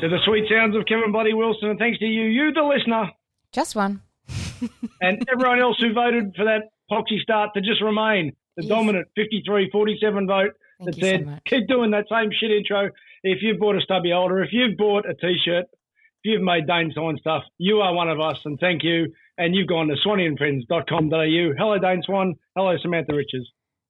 [0.00, 3.10] To the sweet sounds of Kevin Bloody Wilson, and thanks to you, you the listener,
[3.52, 4.02] Just one.
[5.00, 8.68] and everyone else who voted for that poxy start to just remain the Yes.
[8.68, 11.42] dominant 53 47 vote Thank that you so said, much.
[11.46, 12.90] keep doing that same shit intro.
[13.22, 16.66] If you've bought a stubby holder, if you've bought a t shirt, if you've made
[16.66, 19.12] Dane Swan stuff, you are one of us, and thank you.
[19.38, 21.52] And you've gone to swannyandfriends.com.au.
[21.58, 22.34] Hello, Dane Swan.
[22.56, 23.46] Hello, Samantha Richards.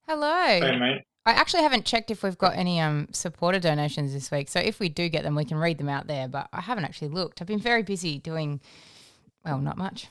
[0.08, 0.44] Hello.
[0.46, 1.02] Hey, mate.
[1.26, 4.48] I actually haven't checked if we've got any um supporter donations this week.
[4.48, 6.28] So if we do get them, we can read them out there.
[6.28, 7.42] But I haven't actually looked.
[7.42, 8.60] I've been very busy doing,
[9.44, 10.08] well, not much.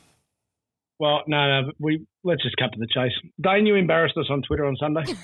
[1.00, 3.14] Well, no, no, we let's just cut to the chase.
[3.42, 5.04] Dane, you embarrassed us on Twitter on Sunday.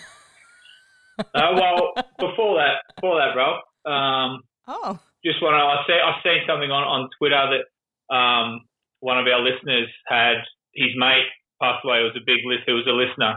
[1.36, 3.60] Uh, well, before that, before that, bro.
[3.86, 5.62] um, Oh, just want to.
[5.62, 5.94] I see.
[5.94, 8.62] I seen something on on Twitter that um,
[9.02, 10.38] one of our listeners had
[10.74, 11.28] his mate
[11.62, 12.00] passed away.
[12.00, 12.64] It was a big list.
[12.66, 13.36] It was a listener,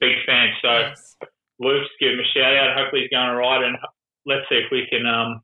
[0.00, 0.48] big fan.
[0.62, 1.16] So yes.
[1.60, 2.76] Luke's give him a shout out.
[2.76, 3.76] Hopefully he's going all right, and
[4.26, 5.40] let's see if we can um,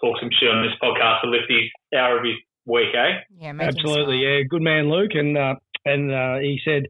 [0.00, 2.34] talk some shit on this podcast to lift his hour of his
[2.66, 3.20] week, eh?
[3.38, 4.42] Yeah, Absolutely, yeah.
[4.48, 5.54] Good man, Luke, and uh,
[5.84, 6.84] and uh, he said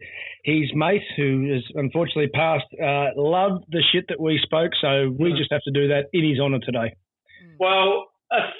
[0.44, 4.70] his mate, who has unfortunately passed, uh, loved the shit that we spoke.
[4.80, 5.36] So we Mm.
[5.38, 6.94] just have to do that in his honour today.
[7.58, 8.52] Well, that's,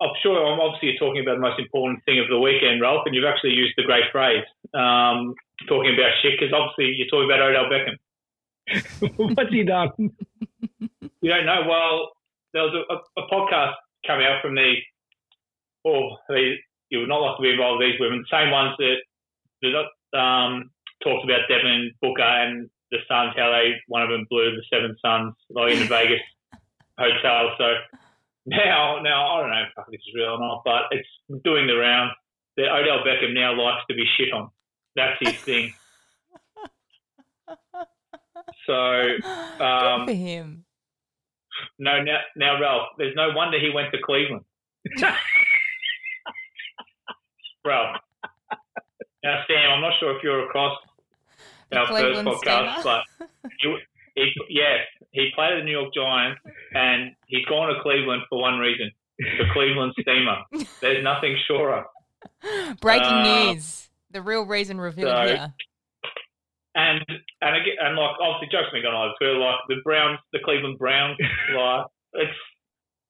[0.00, 0.34] I'm sure.
[0.46, 3.24] I'm obviously you're talking about the most important thing of the weekend, Ralph, and you've
[3.28, 4.44] actually used the great phrase
[4.74, 5.34] um,
[5.68, 7.94] talking about shit because obviously you're talking about Odell Beckham.
[9.16, 9.90] What's he done?
[9.98, 11.62] You don't know.
[11.68, 12.12] Well,
[12.52, 13.74] there was a, a, a podcast
[14.06, 14.74] coming out from the,
[15.86, 16.54] oh, the,
[16.90, 18.96] you would not like to be involved with these women, the same ones that,
[19.62, 20.70] that um,
[21.02, 24.96] talked about Devin Booker and the Suns, how they, one of them blew the seven
[25.04, 26.20] Suns like in the Vegas
[26.98, 27.50] hotel.
[27.58, 27.74] So
[28.46, 31.08] now, now I don't know if this is real or not, but it's
[31.44, 32.12] doing the round.
[32.56, 34.50] That Odell Beckham now likes to be shit on.
[34.96, 35.74] That's his thing.
[38.66, 38.72] So
[39.64, 40.64] um, Good for him.
[41.78, 44.44] no, now, now, Ralph, there's no wonder he went to Cleveland.
[47.64, 47.96] Ralph.
[49.24, 50.78] Now, Sam, I'm not sure if you're across
[51.72, 53.02] our Cleveland first podcast, but
[53.60, 53.76] he,
[54.14, 56.40] he, yes, he played at the New York Giants,
[56.74, 60.38] and he's gone to Cleveland for one reason: the Cleveland Steamer.
[60.80, 61.84] There's nothing surer.
[62.80, 63.88] Breaking uh, news.
[64.10, 65.54] The real reason revealed so- here.
[66.78, 67.02] And
[67.42, 69.34] and again, and like obviously, jokes me gone on too.
[69.34, 71.18] Like the Browns, the Cleveland Browns,
[71.58, 72.38] like it's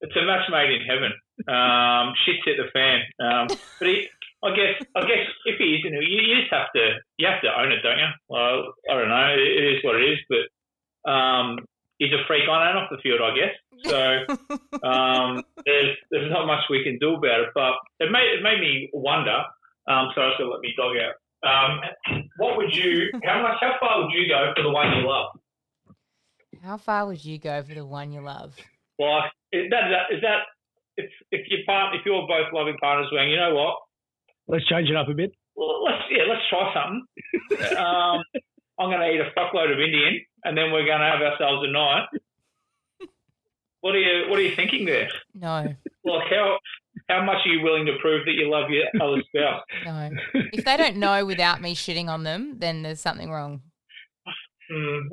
[0.00, 1.12] it's a match made in heaven.
[1.44, 3.04] Um, shit's hit the fan.
[3.20, 3.46] Um,
[3.78, 4.08] but he,
[4.42, 7.26] I guess, I guess if he is, you, know, you, you just have to you
[7.26, 8.10] have to own it, don't you?
[8.28, 9.34] Well, I don't know.
[9.34, 10.18] It, it is what it is.
[10.32, 11.58] But um,
[11.98, 13.54] he's a freak on and off the field, I guess.
[13.84, 14.00] So
[14.86, 17.50] um, there's there's not much we can do about it.
[17.54, 19.44] But it made it made me wonder.
[19.88, 21.14] Um, so I to let me dog out.
[21.46, 21.80] Um,
[22.38, 23.10] what would you?
[23.24, 23.58] How much?
[23.60, 25.38] How far would you go for the one you love?
[26.62, 28.56] How far would you go for the one you love?
[28.98, 30.38] Like is that is that, is that
[30.96, 33.76] if if your part if you're both loving partners going, you know what?
[34.48, 35.32] Let's change it up a bit.
[35.54, 37.76] Well, let's yeah, let's try something.
[37.78, 38.22] um,
[38.78, 41.66] I'm going to eat a fuckload of Indian, and then we're going to have ourselves
[41.66, 42.06] a night.
[43.80, 45.08] What are you What are you thinking there?
[45.34, 45.74] No,
[46.04, 46.58] Like how
[47.08, 49.62] how much are you willing to prove that you love your other spouse?
[49.84, 50.10] no.
[50.52, 53.62] if they don't know without me shitting on them, then there's something wrong.
[54.70, 55.08] Hmm.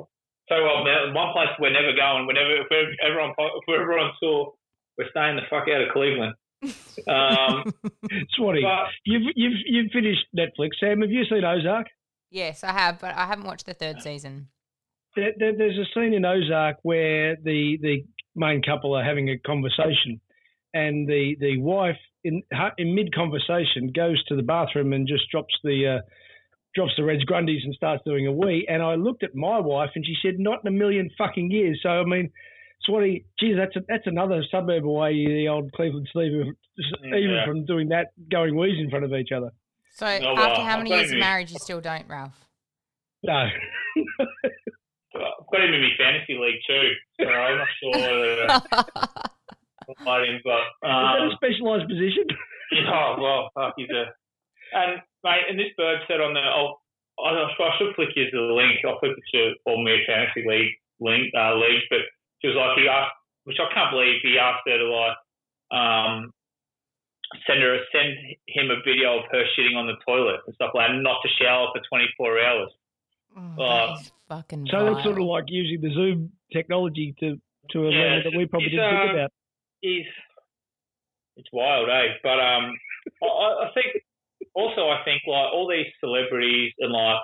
[0.48, 2.26] So well, man, one place we're never going.
[2.26, 4.52] Whenever if we're ever on if we're ever on tour,
[4.96, 6.34] we're staying the fuck out of Cleveland.
[7.08, 7.64] Um,
[8.36, 10.70] Swanny, but you've you've you've finished Netflix.
[10.80, 11.86] Sam, have you seen Ozark?
[12.30, 14.48] yes, I have, but I haven't watched the third season.
[15.14, 19.38] There, there, there's a scene in Ozark where the the main couple are having a
[19.38, 20.20] conversation,
[20.84, 22.42] and the the wife in
[22.78, 26.00] in mid conversation goes to the bathroom and just drops the uh,
[26.74, 28.66] drops the Reg Grundies and starts doing a wee.
[28.68, 31.80] And I looked at my wife and she said, "Not in a million fucking years."
[31.82, 32.30] So I mean.
[32.82, 36.30] Swanny, geez, that's a, that's another suburb away, the old Cleveland Steve,
[37.06, 37.46] even Yeah.
[37.46, 39.50] from doing that, going wheeze in front of each other.
[39.94, 42.38] So Oh, after well, how many years of marriage, you still don't, Ralph?
[43.24, 43.32] No.
[45.16, 46.92] I've got him in my fantasy league too.
[47.18, 49.30] So I'm not sure whether to fight
[49.88, 52.26] him, but Is that um, a specialised position?
[52.90, 54.10] oh well, fuck, he's a.
[54.74, 56.82] And mate, and this bird said on the, I'll,
[57.22, 58.82] I, I should flick you the link.
[58.84, 62.02] I'll flick it to all my fantasy league link uh, leagues, but
[62.42, 65.16] she was like he asked, which I can't believe he asked her to like
[65.70, 66.32] um
[67.46, 68.14] send her send
[68.46, 71.28] him a video of her shitting on the toilet and stuff like that, not to
[71.40, 72.70] shower for 24 hours.
[73.36, 73.96] Oh, Uh,
[74.28, 77.40] fucking So that's sort of like using the Zoom technology to
[77.70, 79.32] to a Yeah, level that we probably didn't think uh, about.
[79.80, 80.06] He's
[81.36, 82.16] it's wild, eh?
[82.22, 82.72] But um,
[83.22, 84.02] I, I- think
[84.54, 87.20] also I think like all these celebrities and like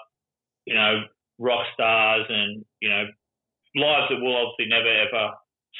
[0.66, 1.02] you know
[1.38, 3.04] rock stars and you know
[3.74, 5.32] lives that we'll obviously never ever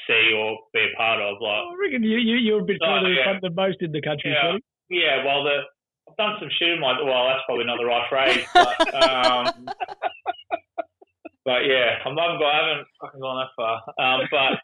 [0.09, 1.37] see or be a part of.
[1.41, 3.39] Like I reckon you, you you're a bit further in yeah.
[3.41, 4.33] than most in the country.
[4.33, 4.51] Yeah.
[4.51, 4.61] Sonny.
[4.89, 5.61] yeah, well the
[6.09, 9.67] I've done some in my well that's probably not the right phrase, but um,
[11.45, 13.83] but yeah, I'm not I haven't fucking gone that far.
[13.99, 14.59] Um, but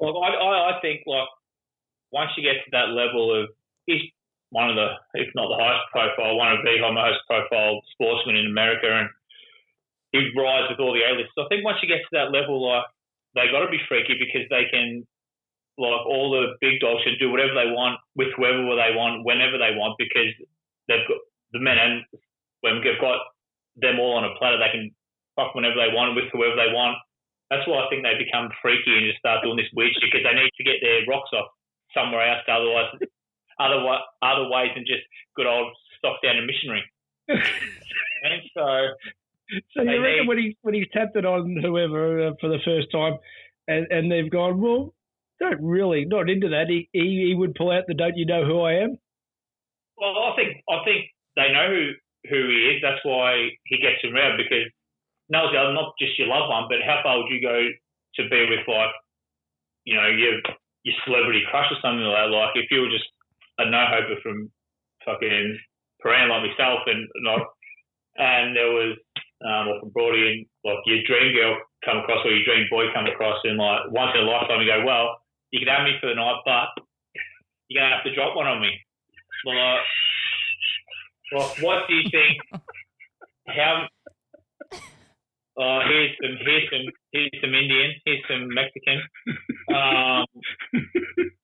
[0.00, 1.28] like I, I think like
[2.12, 3.48] once you get to that level of
[3.86, 4.02] he's
[4.50, 8.46] one of the if not the highest profile, one of the most profile sportsmen in
[8.46, 9.08] America and
[10.12, 11.36] he rides with all the A-list.
[11.36, 12.84] So I think once you get to that level, like
[13.34, 15.04] they got to be freaky because they can,
[15.76, 19.60] like all the big dogs can do whatever they want with whoever they want, whenever
[19.60, 20.32] they want, because
[20.88, 21.20] they've got
[21.52, 21.94] the men and
[22.62, 23.20] women have got
[23.76, 24.58] them all on a platter.
[24.58, 24.90] They can
[25.36, 26.98] fuck whenever they want with whoever they want.
[27.50, 30.24] That's why I think they become freaky and just start doing this weird shit because
[30.24, 31.48] they need to get their rocks off
[31.96, 32.44] somewhere else.
[32.48, 32.92] Otherwise,
[33.58, 33.80] other
[34.22, 35.02] other ways than just
[35.36, 36.84] good old stock down a missionary.
[37.28, 38.66] and so
[39.74, 42.60] So you reckon need- when he when he's tapped it on whoever uh, for the
[42.64, 43.16] first time,
[43.66, 44.94] and and they've gone, well,
[45.40, 46.66] don't really not into that.
[46.68, 48.98] He he, he would pull out the don't you know who I am?
[49.96, 51.06] Well, I think I think
[51.36, 51.92] they know who
[52.28, 52.82] who he is.
[52.82, 54.68] That's why he gets around because
[55.28, 57.68] knows the not just your loved one, but how far would you go
[58.16, 58.94] to be with like,
[59.84, 60.40] you know, your
[60.84, 62.34] your celebrity crush or something like that?
[62.34, 63.08] Like if you were just
[63.58, 64.50] a no hoper from
[65.04, 65.58] fucking
[66.04, 67.42] Prahran like myself and not,
[68.16, 68.96] and there was
[69.44, 72.90] um, or from Brody and like your dream girl come across or your dream boy
[72.94, 75.94] come across and like once in a lifetime you go, well, you can have me
[76.00, 76.82] for the night, but
[77.68, 78.70] you're gonna have to drop one on me.
[79.46, 79.78] Well, uh,
[81.32, 82.38] well, what do you think?
[83.48, 83.86] How?
[85.58, 89.02] Uh, here's some, here's some, here's some Indian, here's some Mexican.
[89.74, 90.24] Um,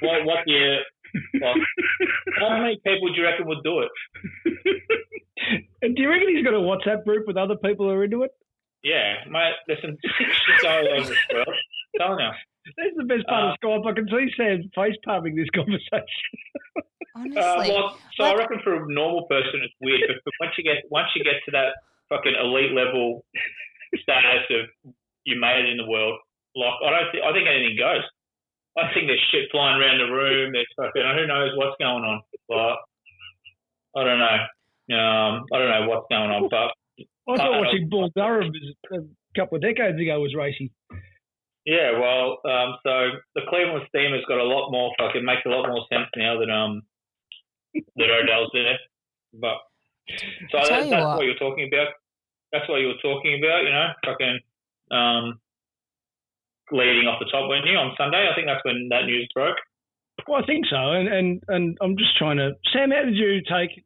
[0.00, 0.76] what, what do you?
[1.40, 1.54] Well,
[2.38, 3.90] how many people do you reckon would do it?
[5.82, 8.22] And do you reckon he's got a WhatsApp group with other people who are into
[8.22, 8.30] it?
[8.84, 9.54] Yeah, mate.
[9.66, 11.48] There's some sick shit all over this world.
[11.98, 12.30] Telling you.
[12.76, 13.86] That's the best part Uh, of Skype.
[13.90, 16.30] I can see Sam face palming this conversation.
[17.16, 20.52] Honestly, Uh, well, so I reckon for a normal person it's weird, but, but once
[20.56, 21.74] you get once you get to that
[22.10, 23.24] fucking elite level
[24.02, 24.92] status of
[25.24, 26.18] you made it in the world,
[26.54, 28.04] like I don't think I think anything goes.
[28.78, 30.52] I think there's shit flying around the room.
[30.52, 32.20] There's fucking who knows what's going on.
[32.48, 32.76] But
[33.98, 34.38] I don't know.
[34.96, 36.70] Um, I don't know what's going on, but
[37.32, 38.52] I thought Uh, watching Bull Durham
[38.92, 38.98] a
[39.38, 40.70] couple of decades ago was racing.
[41.66, 41.98] yeah.
[41.98, 45.68] Well, um, so the Cleveland Steam has got a lot more fucking makes a lot
[45.68, 46.82] more sense now that um
[47.96, 48.78] that Odell's there.
[49.34, 49.58] But
[50.50, 51.16] so that, that's what.
[51.18, 51.24] what.
[51.24, 51.88] you're talking about.
[52.52, 53.62] That's what you were talking about.
[53.64, 54.38] You know, fucking
[54.90, 55.40] um
[56.72, 58.28] leading off the top, weren't you on Sunday?
[58.30, 59.56] I think that's when that news broke.
[60.28, 62.52] Well, I think so, and and and I'm just trying to.
[62.72, 63.84] Sam, how did you take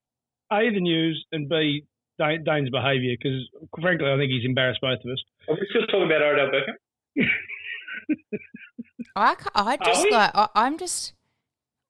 [0.53, 1.85] a the news and b
[2.19, 3.17] Dane's behaviour?
[3.19, 3.49] Because
[3.81, 5.23] frankly, I think he's embarrassed both of us.
[5.49, 6.77] Are we still talking about Odell Beckham?
[9.17, 11.13] I, I just like I, I'm just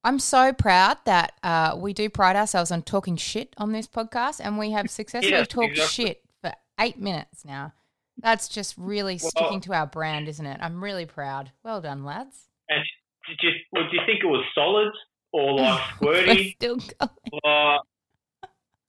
[0.05, 4.41] I'm so proud that uh, we do pride ourselves on talking shit on this podcast,
[4.43, 6.05] and we have successfully Yes, talked exactly.
[6.07, 7.73] shit for eight minutes now.
[8.19, 10.59] That's just really Well- sticking to our brand, isn't it?
[10.63, 11.51] I'm really proud.
[11.65, 12.49] Well done, lads.
[12.69, 12.85] And
[13.27, 14.93] did you, well, do you think it was solid
[15.33, 16.55] or like We're squirty?
[16.55, 17.11] still going.
[17.43, 17.81] or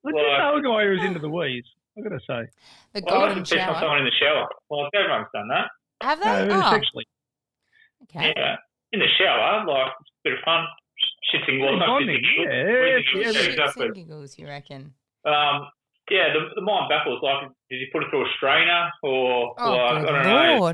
[0.04, 1.68] Let's Well, just know a guy who's into the weeds.
[1.98, 2.50] I've got to say.
[2.94, 3.80] The Well, I golden like to piss on shower.
[3.82, 4.48] someone in the shower.
[4.70, 5.68] Well, everyone's done that.
[6.06, 6.48] Have they?
[6.54, 7.06] No, oh, sexually.
[8.04, 8.34] okay.
[8.36, 8.56] Yeah,
[8.92, 10.66] in the shower, like it's a bit of fun.
[11.34, 12.46] Shitting, well, not Bonding, shitting.
[12.46, 13.86] yeah, breathing, yeah, yeah, exactly.
[13.88, 14.94] and giggles, you reckon?
[15.26, 15.68] Um,
[16.12, 17.20] yeah, the, the mind baffles.
[17.24, 20.72] Like, did he put it through a strainer or Oh, like I don't know?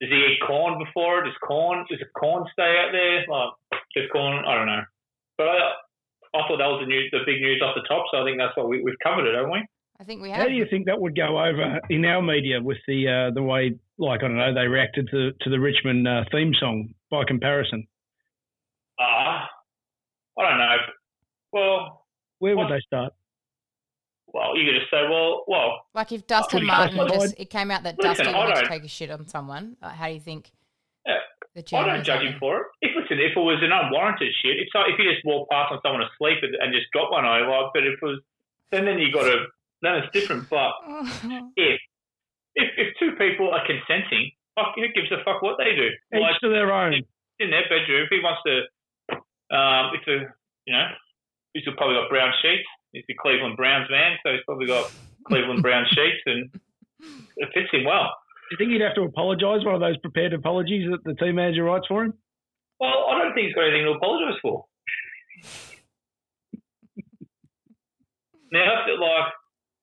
[0.00, 1.24] Does he eat corn before it?
[1.24, 3.24] Does corn does the corn stay out there?
[3.28, 3.52] Like,
[3.94, 4.44] does corn?
[4.46, 4.82] I don't know.
[5.36, 5.72] But I,
[6.36, 8.04] I thought that was the news, the big news off the top.
[8.10, 9.64] So I think that's what we, we've covered it, haven't we?
[9.98, 10.38] I think we have.
[10.40, 13.42] How do you think that would go over in our media with the uh, the
[13.42, 17.24] way, like I don't know, they reacted to to the Richmond uh, theme song by
[17.26, 17.86] comparison?
[19.00, 19.48] Ah,
[20.38, 20.76] I don't know.
[21.52, 22.06] Well,
[22.38, 22.70] Where would What?
[22.70, 23.12] they start?
[24.32, 27.20] well, you could just say, well, well, Like if Dustin pretty Martin classified.
[27.20, 29.76] just it came out that Listen, Dustin I wanted to take a shit on someone,
[29.82, 30.52] how do you think?
[31.06, 31.18] Yeah.
[31.56, 32.66] The I don't judge him for it.
[32.80, 35.72] If listen, if it was an unwarranted shit, if so, if you just walk past
[35.72, 38.20] on someone asleep and, and just drop one over, but if it was,
[38.70, 39.46] then then you got to,
[39.82, 40.48] then it's different.
[40.48, 40.70] But
[41.58, 41.80] if
[42.54, 45.90] if if two people are consenting, fuck, who gives a fuck what they do?
[46.14, 47.02] Each Like to their own.
[47.40, 48.62] in their bedroom, if he wants to,
[49.50, 50.26] um, if the
[50.66, 50.86] you know,
[51.54, 52.68] he's probably got brown sheets.
[52.92, 54.90] He's the Cleveland Browns man, so he's probably got
[55.26, 56.50] Cleveland Brown sheets, and
[57.36, 58.10] it fits him well.
[58.50, 59.64] Do you think he'd have to apologise?
[59.64, 62.14] One of those prepared apologies that the team manager writes for him?
[62.80, 64.64] Well, I don't think he's got anything to apologise for.
[68.50, 68.66] now,
[68.98, 69.30] like,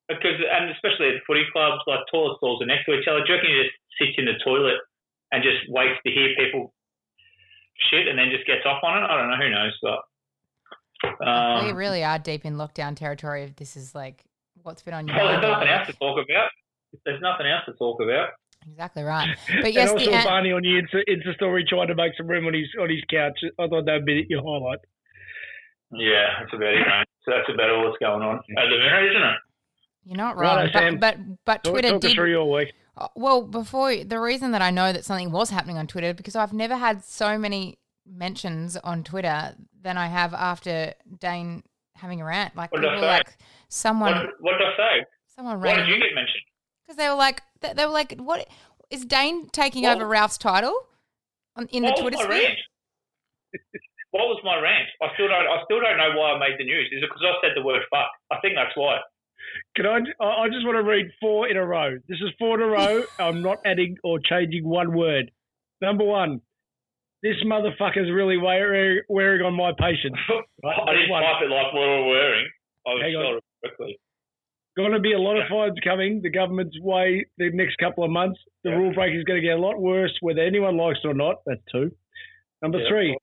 [0.09, 3.23] because, and especially at footy clubs, like toilet stalls are next to each other.
[3.23, 4.83] Do you reckon he just sits in the toilet
[5.31, 6.73] and just waits to hear people
[7.89, 9.05] shit and then just gets off on it?
[9.05, 9.37] I don't know.
[9.37, 9.77] Who knows?
[9.81, 9.99] But
[11.19, 13.43] we um, really are deep in lockdown territory.
[13.43, 14.25] If this is like
[14.63, 15.43] what's been on your well, mind.
[15.43, 16.49] there's nothing else to talk about.
[17.05, 18.29] There's nothing else to talk about.
[18.69, 19.37] Exactly right.
[19.61, 22.13] But yes, and the also an- Barney on your Insta, Insta story trying to make
[22.17, 23.39] some room on his on his couch.
[23.59, 24.79] I thought that'd be your highlight.
[25.91, 27.07] Yeah, that's about it, mate.
[27.23, 29.37] So that's about all that's going on at the minute, isn't it?
[30.07, 30.69] you're not Righto, wrong.
[30.73, 30.97] Sam.
[30.99, 32.17] But but but Talk, Twitter talk us did
[32.97, 33.11] through your week.
[33.15, 36.35] Uh, Well, before the reason that I know that something was happening on Twitter because
[36.35, 41.63] I've never had so many mentions on Twitter than I have after Dane
[41.95, 42.55] having a rant.
[42.55, 43.17] Like What did I people say?
[43.17, 43.37] like
[43.69, 45.05] someone What, what did I say?
[45.35, 46.43] someone Why did you get mentioned?
[46.85, 48.47] because they were like they, they were like what
[48.89, 49.97] is Dane taking What?
[49.97, 50.87] over Ralph's title
[51.55, 52.47] on, in the what Twitter was my sphere?
[52.47, 52.59] rant?
[54.11, 54.87] what was my rant?
[55.01, 55.47] I still don't.
[55.47, 56.87] I still don't know why I made the news.
[56.93, 58.07] Is it because I said the word "fuck"?
[58.31, 58.99] I think that's why.
[59.75, 59.99] Can I?
[60.23, 61.97] I I just want to read four in a row.
[62.07, 63.01] This is four in a row.
[63.19, 65.31] I'm not adding or changing one word.
[65.81, 66.41] Number one,
[67.23, 70.15] this motherfucker's really wearing, wearing on my patience.
[70.63, 71.21] Right, I didn't one.
[71.23, 72.47] type it like we were wearing.
[72.87, 73.21] I was Hang on.
[73.23, 73.99] spelled it correctly.
[74.75, 78.09] Going to be a lot of fines coming the government's way the next couple of
[78.11, 78.39] months.
[78.63, 78.77] The Yeah.
[78.77, 81.37] rule breaking is going to get a lot worse, whether anyone likes it or not.
[81.45, 81.91] That's two.
[82.63, 82.89] Number Yeah.
[82.89, 83.17] three,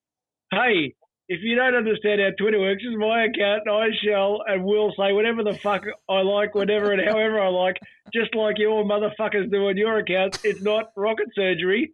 [0.52, 0.94] hey,
[1.28, 3.62] if you don't understand how Twitter works, it's my account.
[3.64, 7.48] and I shall and will say whatever the fuck I like, whatever and however I
[7.48, 7.76] like,
[8.12, 10.44] just like you all motherfuckers do on your accounts.
[10.44, 11.92] It's not rocket surgery.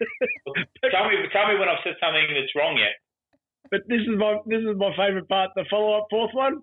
[0.90, 2.94] tell me, tell me when I've said something that's wrong yet.
[3.70, 5.50] But this is my this is my favourite part.
[5.54, 6.60] The follow up fourth one.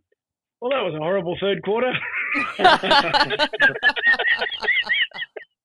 [0.59, 1.91] Well, that was a horrible third quarter.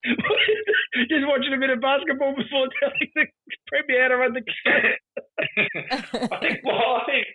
[1.10, 3.24] Just watching a bit of basketball before telling the
[3.68, 4.96] premier how to run the game.
[6.32, 6.60] I think.
[6.64, 7.26] Well, I think.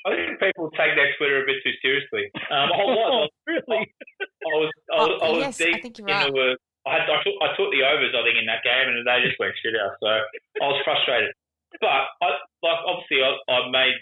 [0.00, 2.32] I think people take their Twitter a bit too seriously.
[2.48, 3.28] Um, I was.
[3.46, 3.84] really?
[3.84, 4.70] I was.
[4.88, 6.56] I was, Oh, I was yes, I think you're into a.
[6.88, 7.04] I had.
[7.04, 8.16] I took, I took the overs.
[8.16, 10.00] I think in that game, and they just went shit out.
[10.00, 11.36] So I was frustrated.
[11.78, 11.92] But
[12.24, 12.28] I
[12.64, 13.94] like obviously I, I made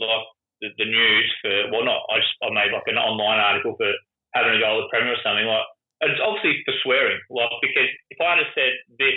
[0.00, 0.26] like
[0.58, 3.92] the, the news for well not I just I made like an online article for
[4.34, 5.68] having a go at the Premier or something like.
[6.00, 9.16] And it's obviously for swearing, like because if I had have said this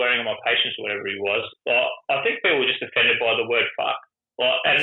[0.00, 2.70] that he's wearing on my patience or whatever he was, like, I think people were
[2.72, 4.00] just offended by the word fuck.
[4.40, 4.80] Like, and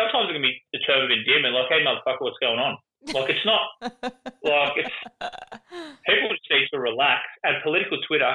[0.00, 2.80] sometimes it can be a term of endearment, like, hey motherfucker, what's going on?
[3.12, 3.60] Like it's not
[4.40, 4.96] like it's
[6.08, 7.20] people just need to relax.
[7.44, 8.32] And political Twitter,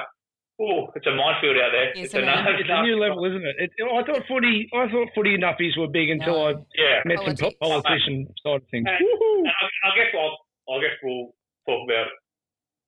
[0.62, 1.90] oh, it's a minefield out there.
[1.98, 2.62] Yes, it's a, is.
[2.62, 3.56] It's a new level, isn't it?
[3.58, 3.70] it?
[3.82, 4.70] I thought footy.
[4.72, 7.56] I thought footy nuffies were big until I Yeah, met some Politics.
[7.58, 8.86] po- politician side of things.
[8.86, 10.38] And- and I, I guess I'll,
[10.70, 11.34] I guess we'll
[11.66, 12.06] talk about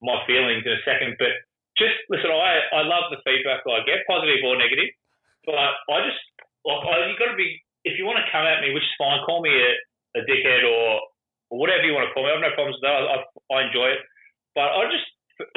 [0.02, 1.16] my feelings in a second.
[1.18, 1.34] But
[1.78, 4.92] just listen, I I love the feedback I get, positive or negative.
[5.46, 6.20] But I just
[6.62, 9.00] like I, you got to be if you want to come at me, which is
[9.00, 9.24] fine.
[9.26, 9.72] Call me a,
[10.18, 11.02] a dickhead or,
[11.50, 12.30] or whatever you want to call me.
[12.30, 12.94] I have no problems with that.
[12.94, 13.18] I, I,
[13.58, 14.02] I enjoy it.
[14.54, 15.08] But I just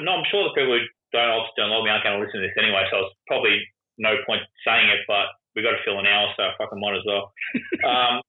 [0.01, 2.41] no, I'm sure the people who don't obviously don't like me aren't going to listen
[2.41, 2.87] to this anyway.
[2.89, 3.61] So it's probably
[3.99, 5.05] no point saying it.
[5.05, 7.31] But we got to fill an hour, so I fucking might as well.
[7.91, 8.23] um,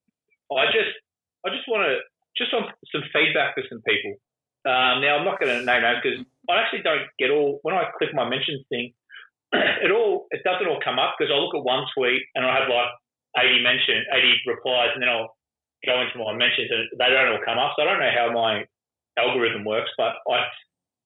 [0.53, 0.93] I just
[1.43, 2.03] I just want to
[2.37, 4.19] just on some feedback for some people.
[4.67, 7.75] Um, now I'm not going to name names because I actually don't get all when
[7.75, 8.93] I click my mentions thing.
[9.83, 12.51] It all it doesn't all come up because I look at one tweet and I
[12.59, 12.91] have like
[13.37, 15.35] 80 mention, 80 replies, and then I'll
[15.85, 17.73] go into my mentions and they don't all come up.
[17.75, 18.65] So I don't know how my
[19.17, 20.45] algorithm works, but I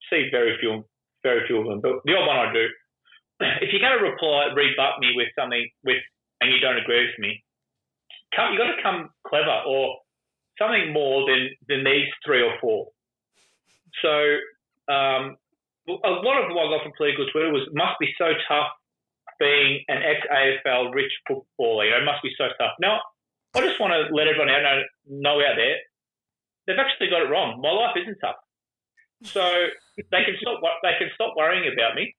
[0.10, 0.86] see very few,
[1.24, 1.82] very few of them.
[1.82, 2.66] But the odd one I do.
[3.62, 5.98] If you're going to reply, rebut me with something with,
[6.42, 7.44] and you don't agree with me,
[8.36, 9.98] come, you've got to come clever or
[10.60, 12.88] something more than than these three or four.
[14.02, 14.38] So
[14.92, 15.38] um,
[15.88, 18.72] a lot of what I got from political Twitter was must be so tough
[19.40, 21.86] being an ex AFL rich footballer.
[21.86, 22.76] You know, it must be so tough.
[22.80, 23.00] Now,
[23.56, 25.82] I just want to let everyone out know, know out there,
[26.68, 27.60] they've actually got it wrong.
[27.60, 28.40] My life isn't tough,
[29.26, 29.44] so
[29.98, 30.62] they can stop.
[30.84, 32.14] They can stop worrying about me.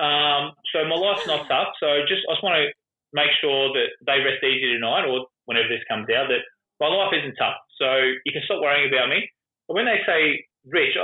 [0.00, 1.76] Um, so my life's not tough.
[1.78, 2.72] So just I just want to
[3.12, 6.42] make sure that they rest easy tonight, or whenever this comes out, that
[6.80, 7.60] my life isn't tough.
[7.76, 7.86] So
[8.24, 9.28] you can stop worrying about me.
[9.68, 10.96] But when they say rich,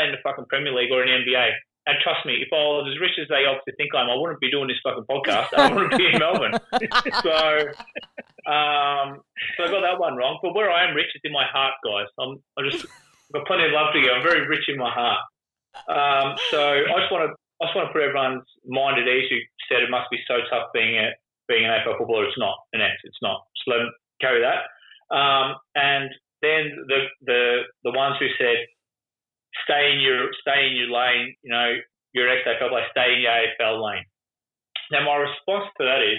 [0.00, 1.50] play in the fucking Premier League or in NBA.
[1.86, 4.16] And trust me, if I was as rich as they obviously think I am, I
[4.16, 5.52] wouldn't be doing this fucking podcast.
[5.56, 6.60] I wouldn't be in Melbourne.
[7.24, 7.36] so,
[8.44, 9.24] um,
[9.56, 10.38] so I got that one wrong.
[10.42, 12.06] But where I am rich is in my heart, guys.
[12.20, 14.12] I'm, I just I've got plenty of love to give.
[14.12, 15.24] I'm very rich in my heart.
[15.88, 19.28] Um, so I just want to I just want to put everyone's mind at ease
[19.30, 21.16] who said it must be so tough being a
[21.48, 22.28] being an AFL footballer.
[22.28, 22.94] It's not, an X.
[23.04, 23.42] It's not.
[23.66, 23.72] So
[24.20, 24.68] carry that.
[25.14, 26.10] Um, and
[26.42, 27.42] then the the
[27.84, 28.68] the ones who said
[29.64, 31.34] stay in your stay in your lane.
[31.42, 31.68] You know,
[32.12, 34.04] your ex-AFL player, stay in your AFL lane.
[34.90, 36.18] Now, my response to that is,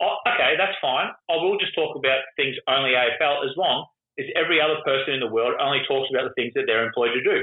[0.00, 1.10] oh, okay, that's fine.
[1.26, 3.86] I will just talk about things only AFL as long
[4.18, 7.12] as every other person in the world only talks about the things that they're employed
[7.18, 7.42] to do.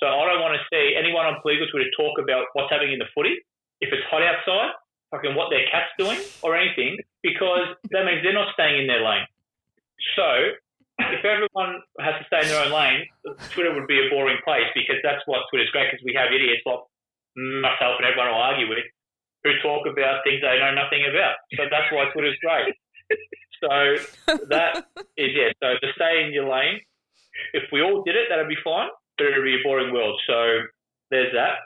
[0.00, 3.02] So I don't want to see anyone on political Twitter talk about what's happening in
[3.02, 3.36] the footy.
[3.80, 4.74] If it's hot outside,
[5.10, 9.02] fucking what their cat's doing or anything, because that means they're not staying in their
[9.04, 9.26] lane.
[10.14, 10.54] So
[10.98, 13.06] if everyone has to stay in their own lane,
[13.54, 16.62] Twitter would be a boring place because that's what Twitter's great because we have idiots
[16.66, 16.82] like
[17.62, 18.82] myself and everyone I argue with
[19.44, 21.38] who talk about things they know nothing about.
[21.54, 22.74] So that's why Twitter's great.
[23.62, 23.70] So
[24.50, 24.86] that
[25.16, 25.54] is yeah.
[25.62, 26.80] So to stay in your lane,
[27.54, 28.90] if we all did it, that'd be fine.
[29.16, 30.20] But it'd be a boring world.
[30.26, 30.66] So
[31.10, 31.58] there's that.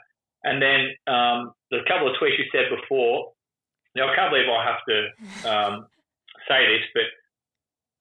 [0.43, 3.33] And then um, the couple of tweets you said before.
[3.95, 4.97] Now I can't believe I have to
[5.49, 5.85] um,
[6.49, 7.03] say this, but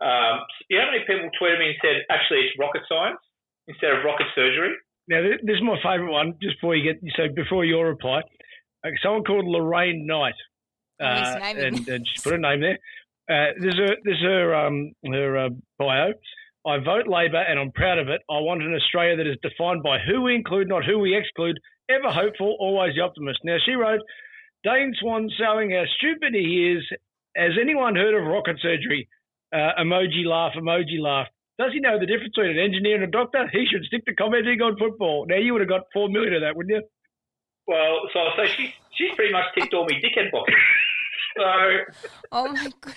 [0.02, 3.20] um, you know how many people tweeted me and said, actually, it's rocket science
[3.68, 4.74] instead of rocket surgery?
[5.08, 6.34] Now, this is my favourite one.
[6.42, 8.22] Just before you get, so before your reply,
[8.84, 10.34] uh, someone called Lorraine Knight,
[11.00, 12.78] uh, and, and she put a name there.
[13.30, 16.12] Uh, there's a there's her um, her uh, bio.
[16.64, 18.20] I vote Labor and I'm proud of it.
[18.30, 21.58] I want an Australia that is defined by who we include, not who we exclude.
[21.90, 23.40] Ever hopeful, always the optimist.
[23.42, 24.00] Now she wrote,
[24.62, 26.84] Dane Swan showing how stupid he is.
[27.36, 29.08] Has anyone heard of rocket surgery?
[29.52, 31.28] Uh, emoji laugh, emoji laugh.
[31.58, 33.48] Does he know the difference between an engineer and a doctor?
[33.52, 35.26] He should stick to commenting on football.
[35.28, 36.82] Now you would have got four million of that, wouldn't you?
[37.66, 40.54] Well, so so she she's pretty much ticked all my dickhead boxes.
[41.36, 41.44] So
[42.32, 42.94] oh my god,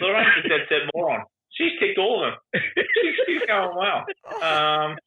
[0.00, 1.24] Lorraine's a dead set moron.
[1.52, 2.62] She's ticked all of them.
[2.74, 4.04] she's, she's going well.
[4.42, 4.98] Um,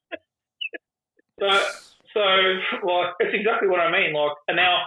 [1.40, 1.50] so
[2.14, 2.20] so
[2.86, 4.14] like it's exactly what I mean.
[4.14, 4.84] Like and now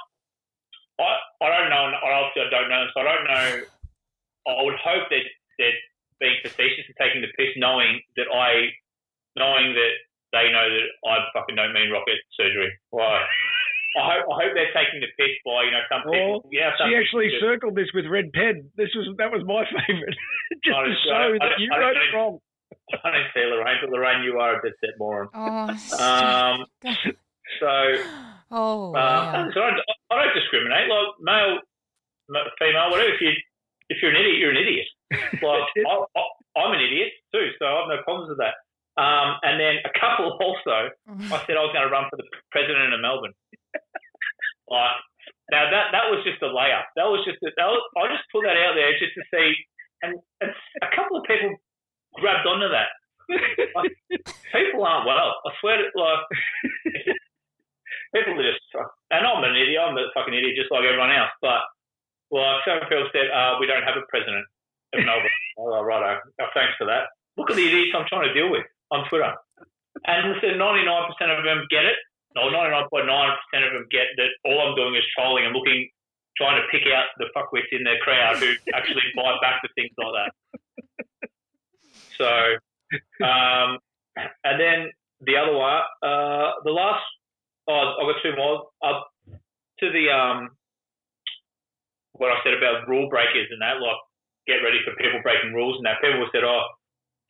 [0.98, 1.92] I I don't know.
[2.02, 2.86] Obviously I don't know.
[2.94, 3.66] So I don't know
[4.46, 5.26] I would hope that
[5.58, 5.80] they're
[6.20, 8.72] being facetious and taking the piss, knowing that I,
[9.36, 9.94] knowing that
[10.32, 12.72] they know that I fucking don't mean rocket surgery.
[12.92, 13.26] Right.
[13.96, 16.44] I hope, I hope they're taking the piss by you know some people.
[16.44, 18.68] Well, yeah, some she actually just, circled this with red pen.
[18.76, 20.16] This was that was my favourite,
[20.60, 22.38] just to show that you wrote it wrong.
[22.92, 25.28] I don't see Lorraine, but Lorraine, you are a dead set moron.
[25.32, 26.66] Oh, um,
[27.58, 27.72] so,
[28.50, 29.80] oh, uh, so I don't,
[30.10, 30.92] I don't discriminate.
[30.92, 31.58] Like male,
[32.60, 33.14] female, whatever.
[33.14, 33.32] If you
[33.88, 34.88] if you're an idiot, you're an idiot.
[35.42, 38.58] Like I, am an idiot too, so I have no problems with that.
[38.96, 42.26] Um, and then a couple also, I said I was going to run for the
[42.50, 43.36] president of Melbourne.
[44.72, 44.96] like
[45.52, 46.90] now that that was just a layup.
[46.96, 49.54] That was just a, that was, I just put that out there just to see,
[50.02, 50.50] and, and
[50.82, 51.54] a couple of people
[52.18, 52.90] grabbed onto that.
[53.74, 53.94] like,
[54.54, 55.38] people aren't well.
[55.44, 56.24] I swear to like
[58.14, 58.64] people are just.
[59.10, 59.80] And I'm an idiot.
[59.82, 61.32] I'm a fucking idiot, just like everyone else.
[61.40, 61.62] But
[62.30, 64.44] well, people said uh, we don't have a president
[64.94, 65.38] of Melbourne.
[65.58, 66.20] oh, righto.
[66.40, 67.08] Oh, thanks for that.
[67.36, 69.32] Look at the idiots I'm trying to deal with on Twitter.
[70.06, 71.96] And listen, 99% of them get it.
[72.34, 72.86] No, 99.9%
[73.66, 75.88] of them get that all I'm doing is trolling and looking,
[76.36, 79.92] trying to pick out the fuckwits in their crowd who actually buy back to things
[79.96, 80.32] like that.
[82.18, 82.28] So,
[83.24, 83.78] um,
[84.44, 87.04] and then the other one, uh, the last,
[87.68, 88.68] oh, I've got two more.
[88.82, 89.00] Uh,
[89.80, 90.50] to the um,
[92.18, 94.00] what I said about rule breakers and that, like
[94.46, 96.00] get ready for people breaking rules and that.
[96.00, 96.64] People said, "Oh,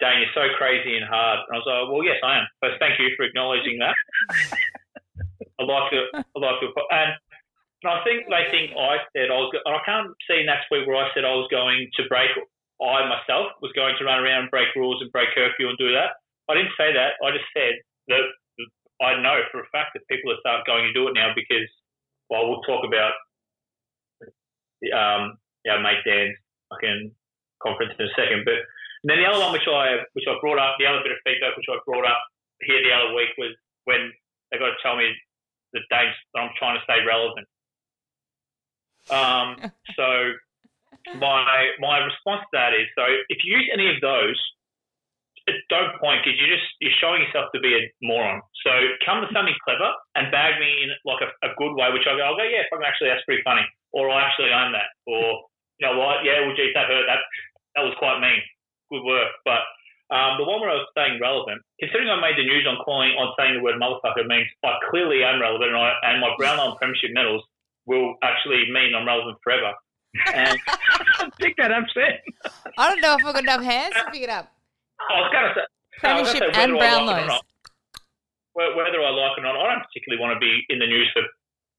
[0.00, 2.74] Dane, you're so crazy and hard," and I was like, "Well, yes, I am." So
[2.78, 3.96] thank you for acknowledging that.
[5.58, 7.10] I like to, I like to, and,
[7.82, 10.68] and I think they think I said I was, and I can't see in that
[10.68, 12.30] tweet where I said I was going to break
[12.76, 15.92] I myself was going to run around and break rules and break curfew and do
[15.96, 16.20] that.
[16.48, 17.16] I didn't say that.
[17.24, 17.80] I just said
[18.12, 18.24] that
[19.00, 21.68] I know for a fact that people are start going to do it now because,
[22.28, 23.16] well, we'll talk about
[24.92, 25.38] um,
[25.70, 26.36] our mate Dan's
[26.70, 27.10] fucking
[27.62, 28.44] conference in a second.
[28.44, 28.62] But
[29.04, 31.56] then the other one which I which I brought up, the other bit of feedback
[31.56, 32.22] which I brought up
[32.62, 34.12] here the other week was when
[34.50, 35.12] they got to tell me
[35.72, 37.46] the dates that I'm trying to stay relevant.
[39.10, 39.48] Um,
[39.98, 40.08] so
[41.18, 44.38] my my response to that is so if you use any of those,
[45.70, 48.42] don't point because you're just you're showing yourself to be a moron.
[48.66, 48.70] So
[49.06, 52.18] come with something clever and bag me in like a, a good way, which I'll
[52.18, 53.62] go, I'll go, yeah, fucking actually that's pretty funny,
[53.96, 55.48] or I actually own that, or
[55.80, 57.24] you know what, yeah, well, geez, that hurt, that
[57.74, 58.44] that was quite mean,
[58.92, 59.32] good work.
[59.48, 59.64] But
[60.12, 63.16] um, the one where I was staying relevant, considering I made the news on calling
[63.16, 66.76] on saying the word motherfucker means I clearly am relevant, and, I, and my Brownlow
[66.76, 67.42] Premiership medals
[67.88, 69.72] will actually mean I'm relevant forever.
[70.32, 70.60] And
[71.40, 72.20] Pick that up, Sam.
[72.78, 74.52] I don't know if I've got enough hands to pick it up.
[75.00, 75.66] I was going to say,
[76.00, 77.40] Premiership I and gonna say whether I like Brownlows.
[78.54, 81.08] Whether I like it or not, I don't particularly want to be in the news
[81.12, 81.22] for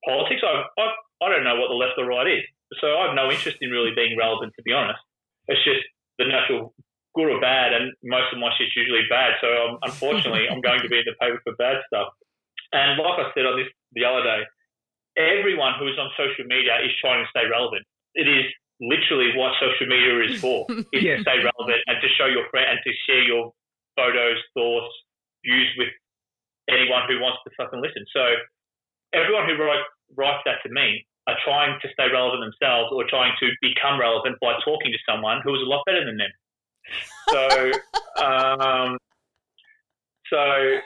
[0.06, 0.42] politics.
[0.44, 0.86] I, I,
[1.24, 2.44] I don't know what the left or right is.
[2.84, 5.00] So I have no interest in really being relevant, to be honest.
[5.48, 5.82] It's just
[6.20, 6.76] the natural
[7.16, 9.34] good or bad, and most of my shit's usually bad.
[9.42, 12.14] So um, unfortunately, I'm going to be in the paper for bad stuff.
[12.76, 14.42] And like I said on this the other day,
[15.18, 17.88] everyone who is on social media is trying to stay relevant.
[18.14, 18.46] It is
[18.84, 21.18] literally what social media is for, is Yeah.
[21.18, 23.54] to stay relevant and to show your friend and to share your
[23.96, 24.94] photos, thoughts,
[25.46, 25.90] views with
[26.70, 28.06] anyone who wants to fucking listen.
[28.14, 28.22] So
[29.14, 29.84] everyone who write,
[30.16, 34.38] writes that to me are trying to stay relevant themselves or trying to become relevant
[34.40, 36.32] by talking to someone who is a lot better than them.
[37.30, 37.44] So,
[38.24, 38.98] um,
[40.32, 40.80] so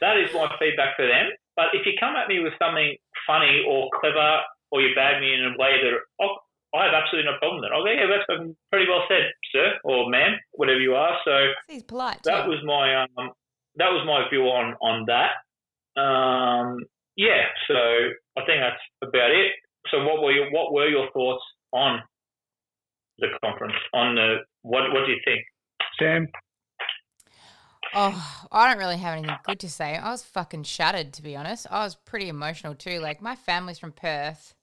[0.00, 1.30] that is my feedback for them.
[1.56, 5.34] But if you come at me with something funny or clever, or you bag me
[5.34, 6.36] in a way that oh,
[6.74, 9.72] I have absolutely no problem with it, I'll go, yeah, that's pretty well said, sir
[9.82, 11.18] or ma'am, whatever you are.
[11.24, 12.22] So He's polite.
[12.24, 13.32] that was my um,
[13.76, 15.42] that was my view on on that.
[16.00, 16.84] Um,
[17.18, 19.52] yeah, so I think that's about it.
[19.90, 22.00] So what were your, what were your thoughts on
[23.18, 23.74] the conference?
[23.92, 25.40] On the what what do you think?
[25.98, 26.28] Sam.
[27.94, 29.96] Oh, I don't really have anything good to say.
[29.96, 31.66] I was fucking shattered, to be honest.
[31.70, 33.00] I was pretty emotional too.
[33.00, 34.54] Like my family's from Perth.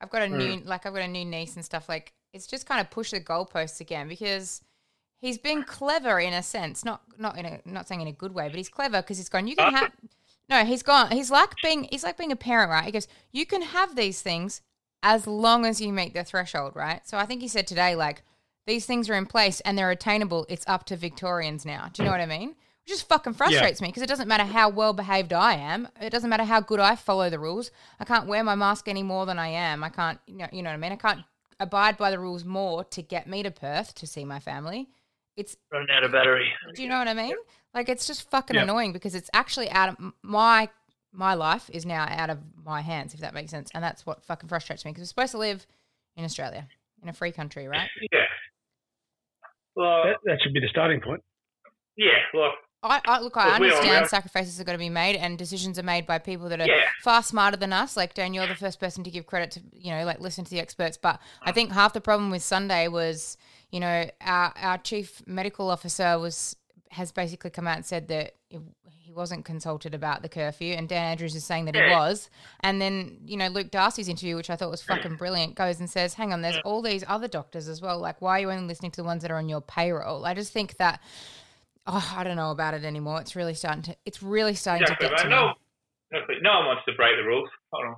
[0.00, 0.36] I've got a mm.
[0.36, 1.88] new, like I've got a new niece and stuff.
[1.88, 4.62] Like it's just kind of pushed the goalposts again because
[5.18, 8.34] he's been clever in a sense, not not in a not saying in a good
[8.34, 9.46] way, but he's clever because he's gone.
[9.46, 9.78] You can ah.
[9.78, 9.92] have.
[10.48, 11.10] No, he's gone.
[11.10, 12.84] He's like being he's like being a parent, right?
[12.84, 14.60] He goes, you can have these things
[15.02, 17.06] as long as you meet the threshold, right?
[17.06, 18.22] So I think he said today, like
[18.66, 20.46] these things are in place and they're attainable.
[20.48, 21.90] It's up to Victorians now.
[21.92, 22.48] Do you know what I mean?
[22.48, 25.88] Which just fucking frustrates me because it doesn't matter how well behaved I am.
[26.00, 27.70] It doesn't matter how good I follow the rules.
[27.98, 29.82] I can't wear my mask any more than I am.
[29.82, 30.92] I can't, you know, you know what I mean?
[30.92, 31.20] I can't
[31.60, 34.88] abide by the rules more to get me to Perth to see my family.
[35.36, 36.52] It's Running out of battery.
[36.74, 37.34] do you know what I mean?
[37.74, 38.62] Like it's just fucking Yeah.
[38.62, 40.68] annoying because it's actually out of my
[41.12, 44.24] my life is now out of my hands if that makes sense, and that's what
[44.24, 45.66] fucking frustrates me because we're supposed to live
[46.16, 46.68] in Australia
[47.02, 47.88] in a free country, right?
[48.12, 48.20] Yeah.
[49.76, 51.22] Well, That, that should be the starting point.
[51.96, 52.12] yeah.
[52.32, 55.36] Look, I, I look, I Well, are understand sacrifices are going to be made and
[55.38, 56.84] decisions are made by people that are Yeah.
[57.02, 57.96] far smarter than us.
[57.96, 60.50] Like Dan, you're the first person to give credit to, you know, like listen to
[60.50, 60.96] the experts.
[60.96, 61.54] But I mm.
[61.54, 63.36] think half the problem with Sunday was,
[63.70, 66.56] you know, our our chief medical officer was
[66.94, 71.04] has basically come out and said that he wasn't consulted about the curfew, and Dan
[71.12, 72.30] Andrews is saying that he was.
[72.60, 75.88] And then you know Luke Darcy's interview, which I thought was fucking brilliant, goes and
[75.88, 77.98] says, "Hang on, there's all these other doctors as well.
[77.98, 80.34] Like, why are you only listening to the ones that are on your payroll?" I
[80.34, 81.00] just think that
[81.86, 83.20] oh, I don't know about it anymore.
[83.20, 83.96] It's really starting to.
[84.04, 85.30] It's really starting exactly, to get mate.
[85.30, 85.46] to me.
[85.46, 85.52] No,
[86.12, 86.36] exactly.
[86.42, 87.48] no one wants to break the rules.
[87.72, 87.96] Hold on.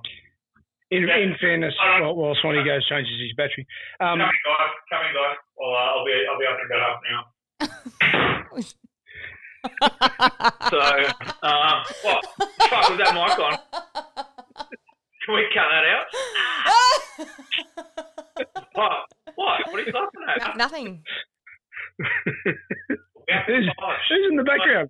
[0.89, 1.17] In, Yeah.
[1.17, 3.67] in fairness, while, while Swanny goes changes his battery.
[3.99, 5.37] Um, coming guys, coming guys.
[5.57, 7.21] Well, uh, I'll be I'll be up and up now.
[10.69, 10.79] So,
[11.43, 12.25] um, what?
[12.69, 13.57] Fuck, was that mic on?
[15.25, 16.07] Can we cut that out?
[18.73, 18.91] What?
[19.35, 19.61] What?
[19.71, 20.57] What are you laughing No- at?
[20.57, 21.03] Nothing.
[21.99, 22.05] We
[23.47, 23.69] who's,
[24.09, 24.89] who's in the background?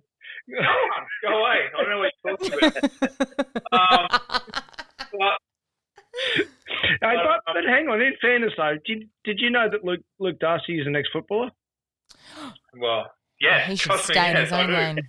[0.50, 1.58] Go on, go away.
[1.76, 3.72] I don't know what you're talking about.
[3.72, 4.04] Um,
[5.14, 5.36] well,
[7.00, 8.00] Hey, but, but hang on.
[8.00, 11.50] In fairness, though, did did you know that Luke Luke Darcy is an ex-footballer?
[12.76, 13.10] well,
[13.40, 13.66] yeah.
[13.66, 14.98] he should trust me, stay in yes, his own lane.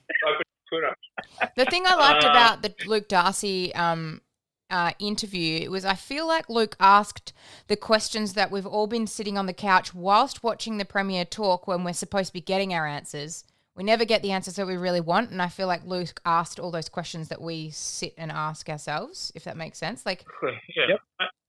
[1.55, 4.21] The thing I liked Um, about the Luke Darcy um,
[4.69, 7.33] uh, interview was I feel like Luke asked
[7.67, 11.67] the questions that we've all been sitting on the couch whilst watching the Premier talk
[11.67, 13.45] when we're supposed to be getting our answers.
[13.75, 16.59] We never get the answers that we really want, and I feel like Luke asked
[16.59, 20.05] all those questions that we sit and ask ourselves, if that makes sense.
[20.05, 20.25] Like,
[20.75, 20.83] Yeah.
[20.89, 20.99] Yep.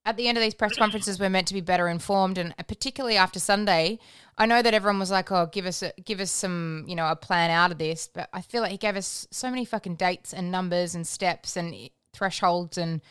[0.05, 3.17] At the end of these press conferences, we're meant to be better informed, and particularly
[3.17, 3.99] after Sunday,
[4.37, 7.07] I know that everyone was like, "Oh, give us a, give us some, you know,
[7.07, 9.95] a plan out of this." But I feel like he gave us so many fucking
[9.95, 13.01] dates and numbers and steps and thresholds, and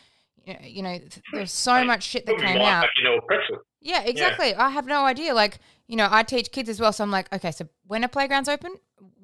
[0.45, 0.99] you know,
[1.33, 2.87] there's so much shit that came out.
[2.97, 3.59] You know, pretzel.
[3.81, 4.55] Yeah, exactly.
[4.55, 5.33] I have no idea.
[5.33, 5.59] Like,
[5.91, 8.49] you know, I teach kids as well, so I'm like, okay, so when are playgrounds
[8.49, 8.77] open?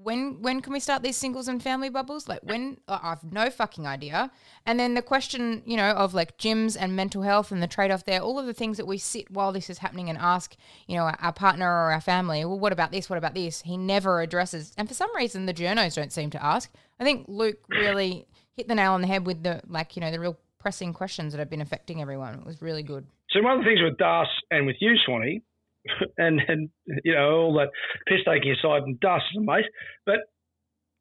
[0.07, 2.29] when when can we start these singles and family bubbles?
[2.29, 4.31] Like when I've no fucking idea.
[4.65, 7.91] And then the question, you know, of like gyms and mental health and the trade
[7.91, 10.55] off there, all of the things that we sit while this is happening and ask,
[10.87, 13.11] you know, our partner or our family, well, what about this?
[13.11, 13.63] What about this?
[13.63, 14.73] He never addresses.
[14.77, 16.73] And for some reason, the journos don't seem to ask.
[17.01, 20.13] I think Luke really hit the nail on the head with the like, you know,
[20.13, 22.35] the real pressing questions that have been affecting everyone.
[22.35, 23.07] It was really good.
[23.31, 25.43] So one of the things with Das and with you, Swanny,
[26.19, 26.69] and and
[27.05, 27.71] you know all that
[28.07, 29.67] piss taking aside and dust, and mate.
[30.05, 30.27] But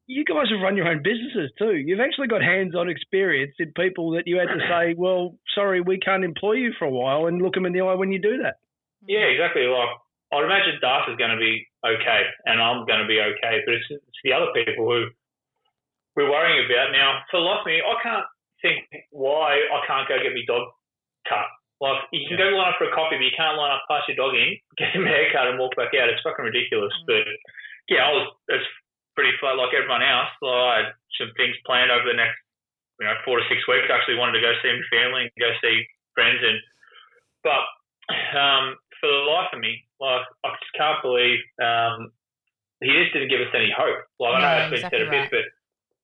[0.06, 1.74] you guys have run your own businesses too.
[1.74, 5.98] You've actually got hands-on experience in people that you had to say, "Well, sorry, we
[5.98, 8.38] can't employ you for a while," and look them in the eye when you do
[8.42, 8.62] that.
[9.02, 9.10] Mm-hmm.
[9.10, 9.66] Yeah, exactly.
[9.66, 9.90] Like
[10.32, 13.74] I'd imagine Das is going to be okay, and I'm going to be okay, but
[13.74, 15.10] it's, it's the other people who
[16.14, 17.22] we're worrying about now.
[17.30, 18.26] For like me, I can't
[18.62, 20.70] think why I can't go get my dog
[21.28, 21.46] cut
[21.80, 24.08] like you can go line up for a coffee, but you can't line up past
[24.08, 26.08] your dog in, get him a haircut, and walk back out.
[26.08, 26.94] It's fucking ridiculous.
[27.04, 27.06] Mm.
[27.08, 27.24] But
[27.92, 28.70] yeah, I was it's
[29.12, 29.60] pretty fun.
[29.60, 30.88] Like everyone else, like, I had
[31.20, 32.40] some things planned over the next
[33.00, 33.88] you know four to six weeks.
[33.88, 35.84] I actually wanted to go see my family and go see
[36.16, 36.58] friends, and
[37.44, 37.62] but
[38.32, 42.12] um, for the life of me, like I just can't believe um,
[42.80, 44.00] he just didn't give us any hope.
[44.20, 45.32] Like I know it's been exactly said a bit, right.
[45.32, 45.46] but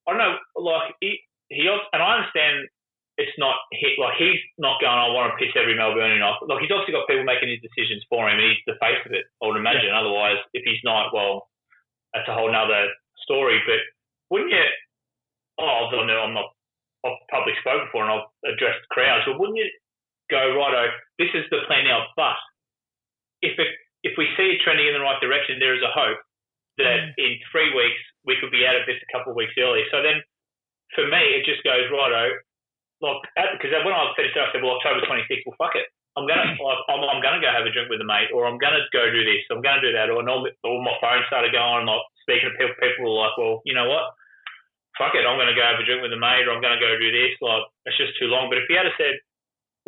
[0.04, 0.37] I don't know.
[0.56, 2.68] Like he, he and I understand
[3.22, 4.98] it's not he, like he's not going.
[4.98, 6.42] I want to piss every Melburnian off.
[6.42, 9.14] Like he's obviously got people making his decisions for him, and he's the face of
[9.14, 9.30] it.
[9.38, 9.94] I would imagine.
[9.94, 10.02] Yeah.
[10.02, 11.46] Otherwise, if he's not, well,
[12.11, 12.90] that's a whole nother
[13.22, 13.62] story.
[13.62, 13.78] But
[14.35, 14.66] wouldn't you?
[15.62, 16.50] Oh, I know I'm not.
[17.06, 19.30] I've public spoken before, and I've addressed crowds.
[19.30, 19.70] But wouldn't you
[20.26, 20.90] go righto?
[21.22, 22.11] This is the plan now.
[22.18, 22.38] But
[23.42, 23.70] if it,
[24.02, 26.18] if we see it trending in the right direction, there is a hope
[26.82, 27.22] that mm.
[27.22, 29.87] in three weeks we could be out of this a couple of weeks early.
[29.90, 30.22] So then,
[30.94, 32.38] for me, it just goes righto
[33.02, 33.18] like
[33.58, 35.90] because when I finished I said, well, October 26th, well, fuck it.
[36.14, 38.62] I'm gonna like, I'm, I'm gonna go have a drink with a mate, or I'm
[38.62, 41.82] gonna go do this, I'm gonna do that, or, no, or my phone started going,
[41.82, 42.78] I'm like speaking to people.
[42.78, 44.14] People were like, well, you know what?
[44.94, 46.94] Fuck it, I'm gonna go have a drink with a mate, or I'm gonna go
[46.94, 47.34] do this.
[47.42, 48.46] Like it's just too long.
[48.46, 49.18] But if you had said,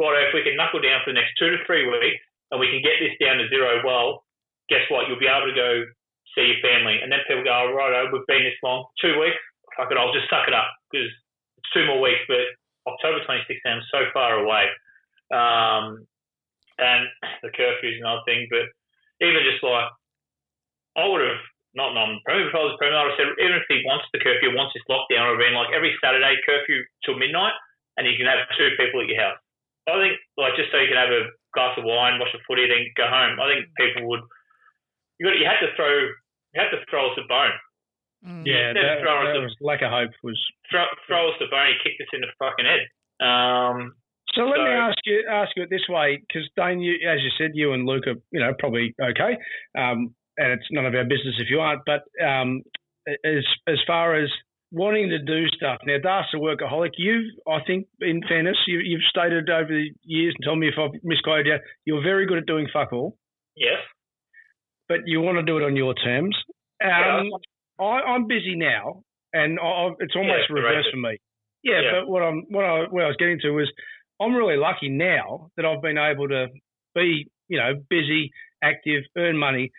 [0.01, 2.73] right, if we can knuckle down for the next two to three weeks, and we
[2.73, 4.27] can get this down to zero, well,
[4.67, 5.07] guess what?
[5.07, 5.87] You'll be able to go
[6.35, 9.39] see your family, and then people go, oh, right, we've been this long, two weeks.
[9.77, 11.11] Fuck it, I'll just suck it up because
[11.59, 12.47] it's two more weeks, but
[12.87, 13.65] October twenty sixth.
[13.67, 14.69] I'm so far away.
[15.33, 16.07] Um,
[16.79, 17.07] and
[17.43, 18.67] the curfew is another thing, but
[19.23, 19.89] even just like,
[20.99, 21.43] I would have
[21.75, 24.07] not non premier, if I was premier, I would have said, even if he wants
[24.11, 27.55] the curfew, wants this lockdown, it would have been like every Saturday curfew till midnight,
[27.97, 29.39] and you can have two people at your house.
[29.87, 32.67] I think, like, just so you can have a glass of wine, watch a footy,
[32.67, 33.37] then go home.
[33.39, 34.25] I think people would.
[35.19, 37.55] You got, you had to throw, you had to throw us a bone.
[38.25, 38.47] Mm.
[38.47, 41.69] Yeah, that, that was lack of hope was throw, throw us the bone.
[41.69, 42.89] He kicked us in the fucking head.
[43.21, 43.93] Um,
[44.35, 47.21] so let so, me ask you ask you it this way, because Dane, you, as
[47.21, 49.37] you said, you and Luke are you know probably okay,
[49.77, 51.83] um, and it's none of our business if you aren't.
[51.85, 52.63] But um,
[53.07, 54.31] as as far as
[54.73, 56.93] wanting to do stuff now, Dar's a workaholic.
[56.97, 60.75] You've, I think, in fairness, you, have stated over the years, and tell me if
[60.79, 61.59] I've misquoted you.
[61.85, 63.17] You're very good at doing fuck all.
[63.55, 63.79] Yes.
[64.89, 66.37] But you want to do it on your terms.
[66.83, 67.23] Um, yeah.
[67.81, 71.19] I, am busy now, and I, it's almost yeah, reverse for me.
[71.63, 73.71] Yeah, yeah, but what I'm what I what I was getting to was
[74.21, 76.49] I'm really lucky now that I've been able to
[76.95, 78.31] be you know busy,
[78.63, 79.73] active, earn money.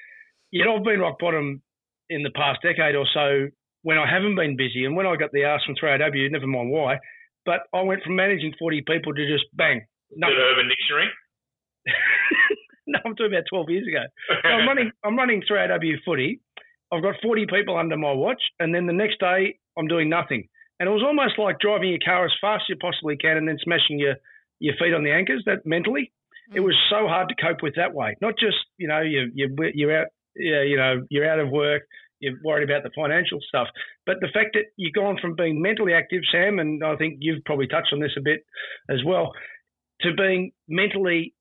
[0.51, 1.61] Yet I've been rock bottom
[2.09, 3.47] in the past decade or so
[3.85, 6.71] when I haven't been busy, and when I got the ask from 3AW, never mind
[6.71, 6.97] why,
[7.45, 9.85] but I went from managing 40 people to just bang.
[10.15, 10.37] Nothing.
[10.41, 11.09] Urban Dictionary.
[12.87, 14.03] no, I'm talking about 12 years ago.
[14.41, 16.41] So I'm running I'm running 3AW footy
[16.91, 20.47] I've got 40 people under my watch, and then the next day I'm doing nothing.
[20.79, 23.47] And it was almost like driving your car as fast as you possibly can and
[23.47, 24.15] then smashing your,
[24.59, 25.43] your feet on the anchors.
[25.45, 26.11] That mentally,
[26.51, 26.57] mm.
[26.57, 28.15] it was so hard to cope with that way.
[28.21, 31.83] Not just you know you you you're out you know you're out of work,
[32.19, 33.67] you're worried about the financial stuff,
[34.05, 37.43] but the fact that you've gone from being mentally active, Sam, and I think you've
[37.45, 38.45] probably touched on this a bit
[38.89, 39.31] as well,
[40.01, 41.33] to being mentally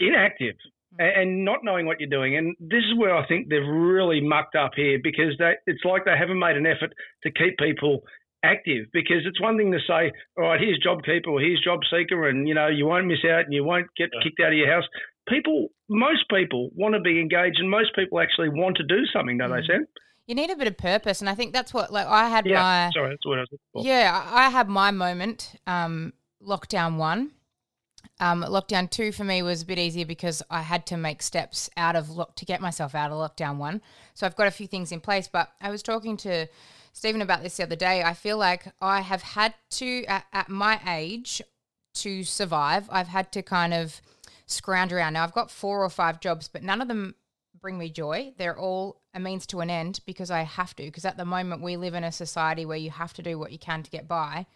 [0.00, 0.56] inactive
[1.00, 2.36] and not knowing what you're doing.
[2.36, 6.04] And this is where I think they've really mucked up here because they, it's like
[6.04, 8.02] they haven't made an effort to keep people
[8.42, 12.46] active because it's one thing to say, all right, here's JobKeeper or here's JobSeeker and,
[12.46, 14.20] you know, you won't miss out and you won't get yeah.
[14.22, 14.84] kicked out of your house.
[15.28, 19.38] People, most people want to be engaged and most people actually want to do something,
[19.38, 19.60] don't mm.
[19.60, 19.86] they, Sam?
[20.26, 21.20] You need a bit of purpose.
[21.20, 22.60] And I think that's what, like, I had yeah.
[22.60, 22.90] my.
[22.94, 26.12] Sorry, that's what I was Yeah, I had my moment, um,
[26.46, 27.32] lockdown one
[28.18, 31.70] Um, lockdown two for me was a bit easier because I had to make steps
[31.76, 33.80] out of lock to get myself out of lockdown one.
[34.14, 35.28] So I've got a few things in place.
[35.28, 36.46] But I was talking to
[36.92, 38.02] Stephen about this the other day.
[38.02, 41.42] I feel like I have had to, at, at my age,
[41.94, 44.00] to survive, I've had to kind of
[44.46, 45.14] scrounge around.
[45.14, 47.14] Now I've got four or five jobs, but none of them
[47.60, 48.32] bring me joy.
[48.38, 50.84] They're all a means to an end because I have to.
[50.84, 53.52] Because at the moment, we live in a society where you have to do what
[53.52, 54.46] you can to get by.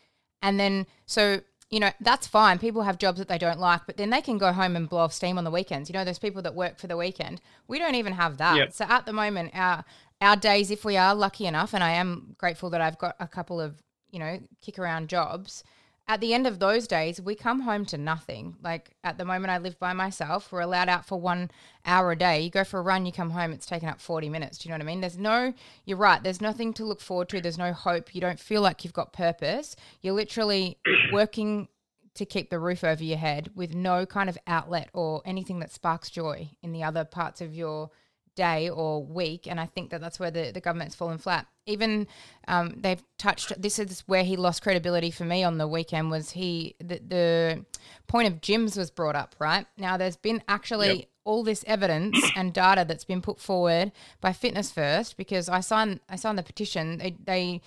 [0.42, 1.40] And then, so,
[1.74, 2.60] you know, that's fine.
[2.60, 5.00] People have jobs that they don't like, but then they can go home and blow
[5.00, 5.90] off steam on the weekends.
[5.90, 7.40] You know, there's people that work for the weekend.
[7.66, 8.56] We don't even have that.
[8.56, 8.72] Yep.
[8.72, 9.84] So at the moment, our,
[10.20, 13.26] our days, if we are lucky enough, and I am grateful that I've got a
[13.26, 13.82] couple of,
[14.12, 15.64] you know, kick around jobs,
[16.06, 18.56] at the end of those days, we come home to nothing.
[18.62, 20.52] Like at the moment, I live by myself.
[20.52, 21.50] We're allowed out for one
[21.86, 22.40] hour a day.
[22.42, 24.58] You go for a run, you come home, it's taken up 40 minutes.
[24.58, 25.00] Do you know what I mean?
[25.00, 25.54] There's no,
[25.86, 27.40] you're right, there's nothing to look forward to.
[27.40, 28.14] There's no hope.
[28.14, 29.76] You don't feel like you've got purpose.
[30.02, 30.76] You're literally
[31.12, 31.68] working
[32.14, 35.72] to keep the roof over your head with no kind of outlet or anything that
[35.72, 37.90] sparks joy in the other parts of your
[38.34, 39.46] day or week.
[39.46, 41.46] And I think that that's where the, the government's fallen flat.
[41.66, 42.06] Even
[42.48, 46.30] um, they've touched, this is where he lost credibility for me on the weekend was
[46.32, 47.64] he, the, the
[48.06, 49.66] point of gyms was brought up, right?
[49.78, 51.08] Now there's been actually Yep.
[51.24, 56.00] all this evidence and data that's been put forward by Fitness First because I signed,
[56.08, 56.98] I signed the petition.
[56.98, 57.62] They, they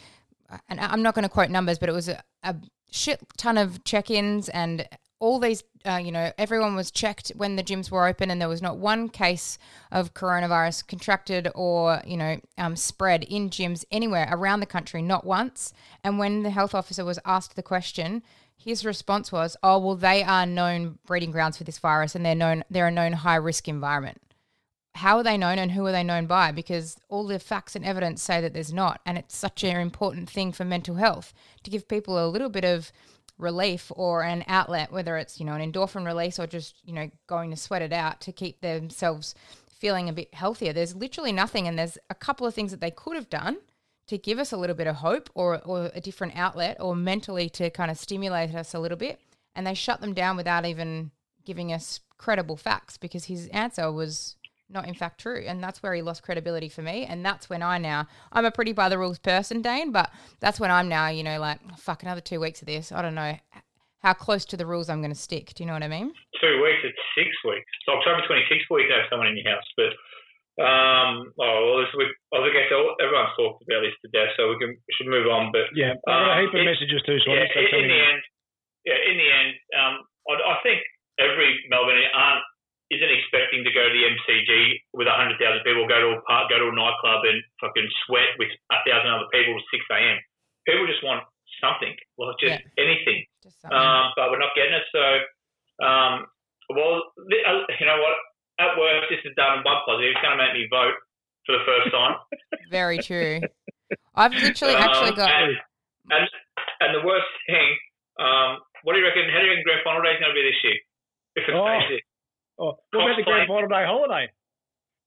[0.69, 2.55] and I'm not going to quote numbers, but it was a, a
[2.91, 4.87] shit ton of check-ins and
[5.19, 8.49] all these, uh, you know, everyone was checked when the gyms were open, and there
[8.49, 9.57] was not one case
[9.91, 15.25] of coronavirus contracted or you know um, spread in gyms anywhere around the country, not
[15.25, 15.73] once.
[16.03, 18.21] And when the health officer was asked the question,
[18.55, 22.35] his response was, "Oh, well, they are known breeding grounds for this virus, and they're
[22.35, 24.21] known they're a known high risk environment."
[24.97, 26.51] how are they known and who are they known by?
[26.51, 28.99] Because all the facts and evidence say that there's not.
[29.05, 32.65] And it's such an important thing for mental health to give people a little bit
[32.65, 32.91] of
[33.37, 37.09] relief or an outlet, whether it's, you know, an endorphin release or just, you know,
[37.27, 39.35] going to sweat it out to keep themselves
[39.69, 40.73] feeling a bit healthier.
[40.73, 41.67] There's literally nothing.
[41.67, 43.57] And there's a couple of things that they could have done
[44.07, 47.49] to give us a little bit of hope or, or a different outlet or mentally
[47.49, 49.19] to kind of stimulate us a little bit.
[49.55, 51.11] And they shut them down without even
[51.45, 54.35] giving us credible facts because his answer was
[54.69, 55.43] not in fact true.
[55.47, 57.05] And that's where he lost credibility for me.
[57.05, 60.59] And that's when I now, I'm a pretty by the rules person, Dane, but that's
[60.59, 62.91] when I'm now, you know, like, fuck, another two weeks of this.
[62.91, 63.35] I don't know
[63.99, 65.53] how close to the rules I'm going to stick.
[65.55, 66.11] Do you know what I mean?
[66.41, 67.65] Two weeks, it's six weeks.
[67.85, 69.65] So October 26th, we can have someone in your house.
[69.75, 69.91] But,
[70.61, 72.69] um, oh, well, this week, I guess
[73.01, 75.49] everyone's talked about this to death, so we can we should move on.
[75.53, 77.85] But Yeah, I've got a Um, heap of messages too, so yeah, I'll just in,
[77.85, 78.21] in the end,
[78.85, 79.93] yeah, in the end, um,
[80.29, 80.81] I, I think
[81.21, 82.41] every Melbourne aren't
[82.89, 84.51] isn't expecting to go to the MCG
[84.95, 88.31] with hundred thousand people, go to a park, go to a nightclub, and fucking sweat
[88.39, 90.17] with a thousand other people at six a.m.
[90.63, 91.23] People just want
[91.59, 93.25] something, like just anything.
[93.43, 93.75] Just something.
[93.75, 94.87] Um, but we're not getting it.
[94.91, 95.03] So,
[95.83, 96.27] um,
[96.71, 98.15] well, th- uh, you know what?
[98.59, 100.11] At work, this is done one positive.
[100.17, 100.97] It's going to make me vote
[101.45, 102.17] for the first time.
[102.73, 103.39] Very true.
[104.15, 105.29] I've literally actually Um, got.
[105.29, 105.53] And,
[106.09, 106.25] and,
[106.81, 107.69] and the worst thing,
[108.17, 109.29] um, what do you reckon?
[109.29, 110.79] How do you reckon grand final day is going to be this year?
[111.37, 111.69] If it Oh.
[111.69, 112.01] stays
[112.57, 114.25] Oh, what about the Grand Final Day holiday?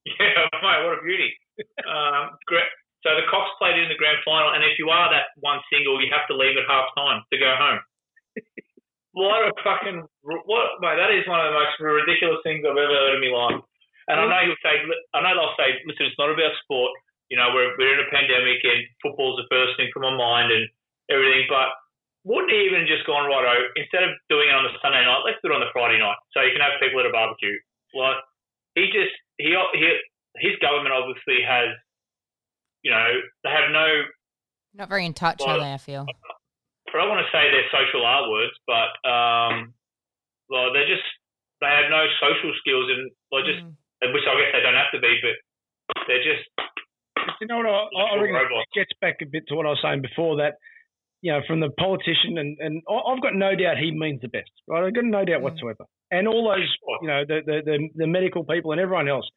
[0.09, 1.29] Yeah, mate, what a beauty.
[1.85, 2.65] um, great.
[3.05, 6.01] So the Cox played in the grand final, and if you are that one single,
[6.01, 7.81] you have to leave at half time to go home.
[9.13, 10.97] what a fucking what, mate!
[10.97, 13.61] That is one of the most ridiculous things I've ever heard in my life.
[14.09, 14.81] And I know you'll say,
[15.13, 16.93] I know they'll say, listen, it's not about sport.
[17.29, 20.53] You know, we're we're in a pandemic, and football's the first thing from my mind,
[20.53, 20.65] and
[21.09, 21.45] everything.
[21.49, 21.77] But
[22.25, 25.25] wouldn't he even just gone right out instead of doing it on the Sunday night?
[25.25, 27.57] Let's do it on the Friday night, so you can have people at a barbecue.
[27.97, 28.21] Like
[28.77, 29.89] he just he he
[30.39, 31.73] his government obviously has,
[32.83, 33.09] you know,
[33.45, 33.87] they have no.
[34.75, 35.73] Not very in touch, are they?
[35.75, 36.07] I feel.
[36.07, 39.75] But I don't want to say they're social R words, but um,
[40.51, 41.07] well, they're just
[41.61, 44.13] they have no social skills, and like just Mm.
[44.15, 45.37] which I guess they don't have to be, but
[46.07, 46.45] they're just
[47.41, 47.67] You know what?
[47.97, 48.67] I, I reckon robots.
[48.73, 50.55] it gets back a bit to what I was saying before that,
[51.23, 54.51] you know, from the politician, and, and I've got no doubt he means the best,
[54.67, 54.85] right?
[54.85, 55.43] I've got no doubt Mm.
[55.43, 55.85] whatsoever.
[56.11, 56.69] And all those,
[57.03, 59.29] you know, the, the, the, the medical people and everyone else.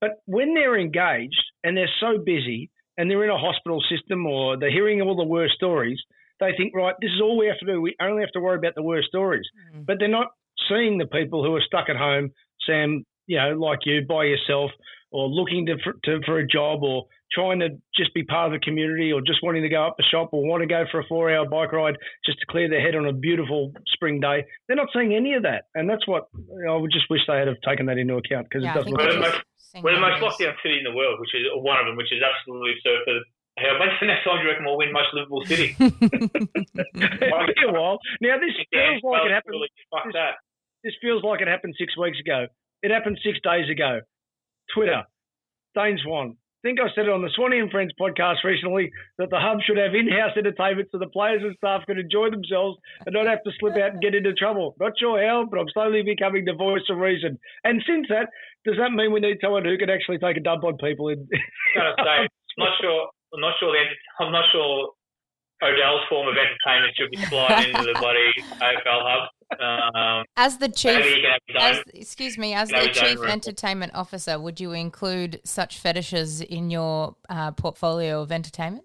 [0.00, 4.56] But when they're engaged and they're so busy and they're in a hospital system or
[4.58, 5.98] they're hearing all the worst stories,
[6.40, 7.80] they think, right, this is all we have to do.
[7.80, 9.46] We only have to worry about the worst stories.
[9.74, 9.86] Mm.
[9.86, 10.28] But they're not
[10.68, 12.30] seeing the people who are stuck at home,
[12.66, 14.70] Sam, you know, like you, by yourself,
[15.10, 18.58] or looking to, for, to, for a job, or trying to just be part of
[18.58, 21.00] the community, or just wanting to go up the shop, or want to go for
[21.00, 24.44] a four-hour bike ride just to clear their head on a beautiful spring day.
[24.66, 27.20] They're not seeing any of that, and that's what you know, I would just wish
[27.26, 28.94] they had have taken that into account because Yeah, it doesn't.
[28.94, 30.22] think Well, we're the just we're the most numbers.
[30.34, 33.02] locked down city in the world, which is one of them, which is absolutely absurd.
[33.06, 33.14] For
[33.62, 35.74] how when's the next time do you reckon we'll win most livable City?
[35.78, 37.98] It'll be a while.
[38.20, 39.58] Now this Yeah, feels like well, it happened.
[39.58, 40.42] really, Fuck that.
[40.82, 42.46] This feels like it happened six weeks ago.
[42.82, 44.00] It happened six days ago.
[44.74, 45.02] Twitter,
[45.74, 46.36] Dane Swan.
[46.60, 49.64] I think I said it on the Swanny and Friends podcast recently that the hub
[49.64, 53.42] should have in-house entertainment so the players and staff can enjoy themselves and not have
[53.44, 54.76] to slip out and get into trouble.
[54.78, 57.38] Not sure how, but I'm slowly becoming the voice of reason.
[57.64, 58.28] And since that,
[58.68, 61.08] does that mean we need someone who can actually take a dump on people?
[61.08, 61.24] In
[61.80, 63.08] I'm not sure.
[63.32, 63.72] I'm not sure.
[64.20, 64.92] I'm not sure
[65.62, 69.28] Odell's form of entertainment should be sliding into the bloody AFL hub.
[69.58, 73.20] Um, As the chief, maybe he can have his as, excuse me, as the chief
[73.24, 78.84] entertainment officer, would you include such fetishes in your uh, portfolio of entertainment?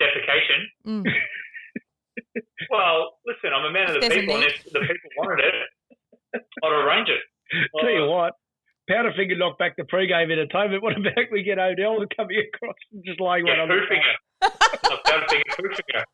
[0.00, 0.60] Defecation.
[0.86, 1.04] Mm.
[2.70, 6.42] Well, listen, I'm a man of the There's people, and if the people wanted it,
[6.64, 7.20] I'd arrange it.
[7.78, 8.34] Tell you what,
[8.90, 10.82] Powderfinger knocked back the pre-game entertainment.
[10.82, 13.74] What about we get Odell to come across and just laying one Yeah, on the
[13.74, 14.14] poo finger.
[14.42, 16.02] I've got a finger, finger.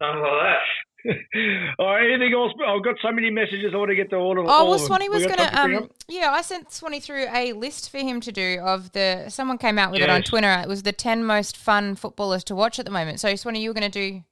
[0.00, 0.62] Something like that.
[1.78, 2.52] All right, anything else?
[2.66, 4.78] I've got so many messages I want to get to all of Oh all well,
[4.78, 4.86] them.
[4.86, 5.50] Swanny was got gonna.
[5.52, 8.60] something to bring Um, yeah, I sent Swanny through a list for him to do
[8.62, 9.26] of the.
[9.28, 10.50] Someone came out with it on Twitter.
[10.62, 13.20] It was the ten most fun footballers to watch at the moment.
[13.20, 14.22] So Swanny, you were going to do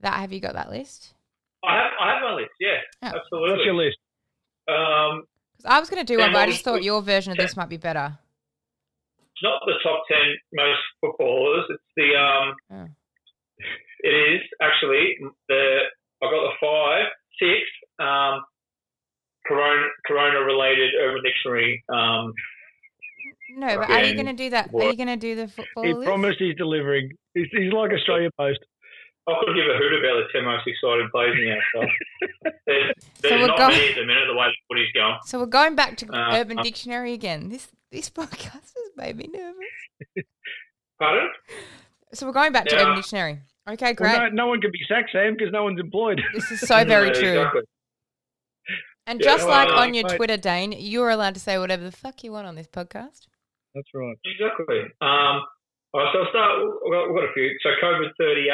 [0.00, 0.14] that.
[0.14, 1.14] Have you got that list?
[1.64, 2.50] I have, I have my list.
[2.60, 3.06] Yeah, Oh.
[3.18, 3.50] absolutely.
[3.50, 3.98] What's your list?
[4.68, 5.22] Um,
[5.58, 7.38] 'Cause I was going to do Ten one, but I just thought your version of
[7.38, 8.18] this might be better.
[9.32, 11.66] it's not the top ten most footballers.
[11.70, 12.54] It's the um.
[12.72, 12.88] Oh.
[14.00, 15.16] It is actually
[15.48, 15.78] the.
[16.22, 17.06] I got the five,
[17.38, 17.60] six.
[17.98, 18.42] Um,
[19.46, 20.40] corona
[20.92, 21.84] corona related Urban Dictionary.
[21.88, 22.32] Um,
[23.56, 24.70] No, but are you going to do that?
[24.74, 26.06] Are you going to do the football He list?
[26.06, 27.10] promised he's delivering.
[27.34, 28.60] He's, he's like Australia Post.
[29.28, 32.52] I could give a hoot about the ten most exciting players in the NFL.
[32.66, 34.22] there's So there's we're not go- many at the minute.
[34.28, 35.16] The way the footy's going.
[35.26, 37.48] So we're going back to Uh, Urban uh, Dictionary again.
[37.48, 40.24] This this podcast has made me nervous.
[41.00, 41.28] Pardon?
[42.12, 43.40] So we're going back to Urban Dictionary.
[43.68, 44.12] Okay, great.
[44.12, 46.20] Well, no, no one can be sacked, Sam, because no one's employed.
[46.32, 47.28] This is so very Yeah, true.
[47.40, 47.62] Exactly.
[49.06, 50.16] And Yeah, just like well, on your mate.
[50.16, 53.26] Twitter, Dane, you're allowed to say whatever the fuck you want on this podcast.
[53.74, 54.16] That's right.
[54.24, 54.80] Exactly.
[55.00, 55.46] Um,
[55.94, 56.58] all right, so I'll start.
[56.84, 57.50] We've got, we've got a few.
[57.62, 58.50] So COVID 38.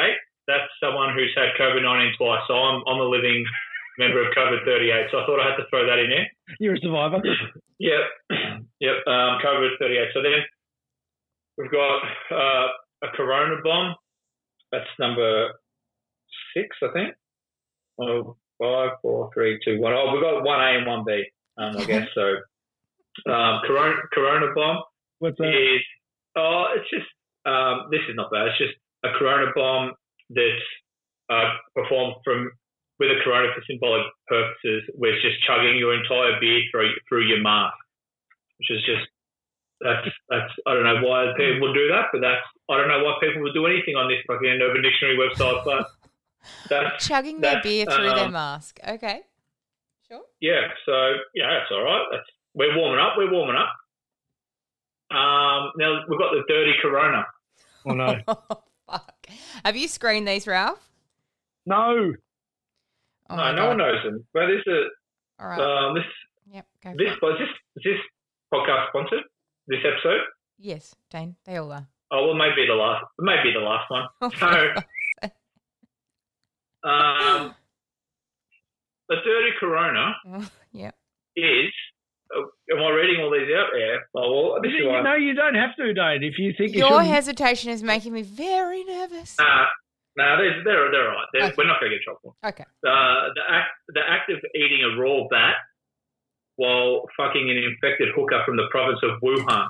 [0.47, 2.41] That's someone who's had COVID 19 twice.
[2.47, 3.43] So I'm, I'm a living
[3.97, 5.07] member of COVID 38.
[5.11, 6.27] So I thought I had to throw that in there.
[6.59, 7.21] You're a survivor.
[7.79, 7.99] Yep.
[8.79, 8.95] Yep.
[9.07, 10.07] Um, COVID 38.
[10.13, 10.39] So then
[11.57, 12.01] we've got
[12.31, 12.67] uh,
[13.03, 13.95] a Corona bomb.
[14.71, 15.49] That's number
[16.55, 17.15] six, I think.
[18.01, 19.91] Oh, five, four, three, two, one.
[19.91, 21.23] Oh, we've got one A and one B,
[21.57, 22.07] um, I guess.
[22.15, 22.21] So
[23.31, 24.83] um, Corona, Corona bomb
[25.19, 25.51] What's that?
[25.51, 25.81] is
[26.37, 27.09] oh, it's just
[27.45, 28.47] um, this is not bad.
[28.47, 29.91] It's just a Corona bomb
[30.29, 30.67] that's
[31.29, 32.51] uh, performed from
[32.99, 37.27] with a Corona for symbolic purposes, where it's just chugging your entire beer through through
[37.27, 37.75] your mask,
[38.59, 39.03] which is just
[39.81, 43.03] that's that's I don't know why people would do that, but that's I don't know
[43.03, 45.87] why people would do anything on this fucking Urban Dictionary website, but
[46.69, 48.79] that's Chugging their beer through their um, mask.
[48.87, 49.21] Okay.
[50.07, 50.21] Sure.
[50.41, 50.67] yeah.
[50.85, 52.05] So yeah, that's all right.
[52.11, 52.23] That's
[52.53, 53.13] we're warming up.
[53.17, 53.69] We're warming up.
[55.15, 57.25] Um, now we've got the dirty Corona.
[57.85, 58.17] Oh, no.
[58.89, 59.27] fuck.
[59.65, 60.79] Have you screened these, Ralph?
[61.65, 62.13] No.
[63.29, 63.67] Oh no, no God.
[63.69, 64.25] one knows them.
[64.33, 64.85] But this is
[65.39, 65.59] All right.
[65.59, 66.03] um, this
[66.51, 66.65] yep.
[66.83, 67.99] Go this was this is this
[68.53, 69.23] podcast sponsored.
[69.67, 70.21] This episode.
[70.59, 71.35] Yes, Dane.
[71.45, 71.87] They all are.
[72.11, 73.05] Oh well, maybe the last.
[73.19, 74.07] Maybe the last one.
[74.21, 74.73] Oh, So
[76.83, 77.55] um,
[79.09, 80.13] the dirty Corona
[80.71, 80.95] yep.
[81.35, 81.71] is.
[82.35, 82.41] Uh,
[82.75, 84.07] am I reading all these out there?
[84.15, 85.01] Oh, well, this You why.
[85.03, 87.07] know, you don't have to, Dane, if you think Your shouldn't.
[87.07, 89.37] hesitation is making me very nervous.
[89.39, 89.65] Nah,
[90.17, 91.25] nah, they're they're, they're all right.
[91.33, 91.53] They're, Okay.
[91.57, 92.35] We're not going to get trouble.
[92.43, 92.63] Okay.
[92.63, 95.55] Uh, the act the act of eating a raw bat
[96.55, 99.69] while fucking an infected hooker from the province of Wuhan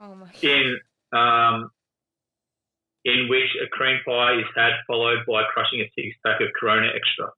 [0.00, 0.28] Oh my.
[0.42, 0.78] in
[1.12, 1.70] um,
[3.04, 6.88] in which a cream pie is had followed by crushing a six pack of Corona
[6.94, 7.30] Extra?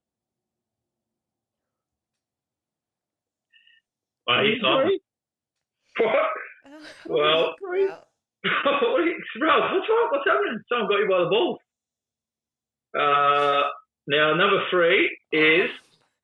[4.42, 5.02] He's silent.
[5.98, 6.10] What?
[7.08, 8.04] Well, Well,
[8.44, 10.08] Ralph, what's wrong?
[10.10, 10.60] What's happening?
[10.68, 11.58] Someone got you by the balls.
[12.94, 13.62] Uh,
[14.06, 15.70] now, number three is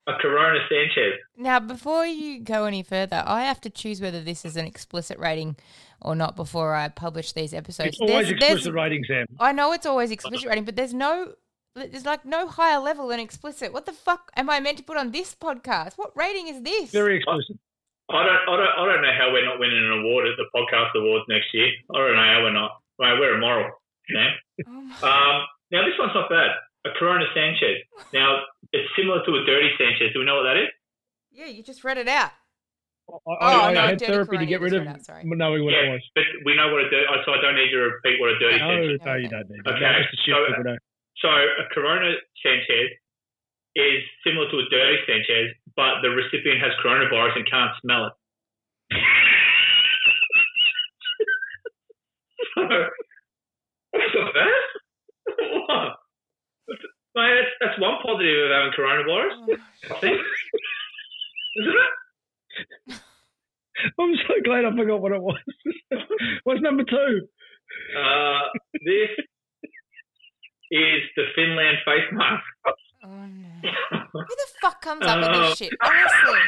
[0.07, 1.13] a Corona Sanchez.
[1.37, 5.17] Now, before you go any further, I have to choose whether this is an explicit
[5.17, 5.55] rating
[6.01, 7.89] or not before I publish these episodes.
[7.89, 9.25] It's always There's- there's- explicit rating, Sam.
[9.39, 11.33] I know it's always explicit rating, but there's no,
[11.75, 13.71] there's like no higher level than explicit.
[13.73, 15.93] What the fuck am I meant to put on this podcast?
[15.97, 16.91] What rating is this?
[16.91, 17.57] Very explicit.
[18.09, 20.45] I don't, I don't, I don't know how we're not winning an award at the
[20.53, 21.69] podcast awards next year.
[21.93, 22.71] I don't know how we're not.
[22.99, 23.71] Mate, we're immoral.
[24.09, 24.31] Yeah.
[24.67, 24.71] Oh
[25.07, 26.51] Um, now this one's not bad.
[26.83, 27.77] A Corona Sanchez.
[28.13, 28.41] Now
[28.73, 30.11] it's similar to a dirty Sanchez.
[30.13, 30.67] Do we know what that is?
[31.31, 32.31] yeah, you just read it out.
[33.11, 35.23] I, Oh, I, I had dirty therapy to get rid of just read out, sorry.
[35.25, 36.01] knowing what it was.
[36.15, 37.05] but we know what a dirty.
[37.25, 39.01] So I don't need to repeat what a dirty No, Sanchez.
[39.05, 39.67] no, you don't need.
[39.67, 40.77] Okay, That's the so- people know.
[41.21, 42.89] So a Corona Sanchez
[43.75, 48.13] is similar to a dirty Sanchez, but the recipient has coronavirus and can't smell it.
[52.55, 52.61] so,
[53.91, 54.47] what's not bad?
[55.67, 55.97] What?
[57.15, 59.57] Mate, that's, that's one positive of having coronavirus, oh
[59.95, 60.17] I think.
[61.59, 61.91] Isn't it?
[63.99, 65.39] I'm so glad I forgot what it was.
[66.43, 67.27] What's number two?
[67.97, 68.39] Uh,
[68.85, 69.09] this
[70.71, 72.43] is the Finland face mask.
[73.03, 73.99] Oh no.
[74.13, 75.73] Who the fuck comes up with this shit?
[75.83, 76.39] Honestly.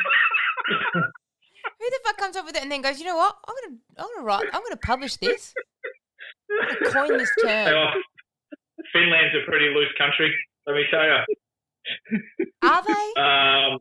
[0.83, 3.35] Who the fuck comes up with it and then goes, you know what?
[3.47, 5.53] I'm gonna I'm gonna write I'm gonna publish this.
[6.51, 7.73] I'm gonna coin this term.
[7.73, 7.89] Oh,
[8.93, 10.33] Finland's a pretty loose country,
[10.67, 11.19] let me tell you.
[12.63, 13.21] Are they?
[13.21, 13.79] Um,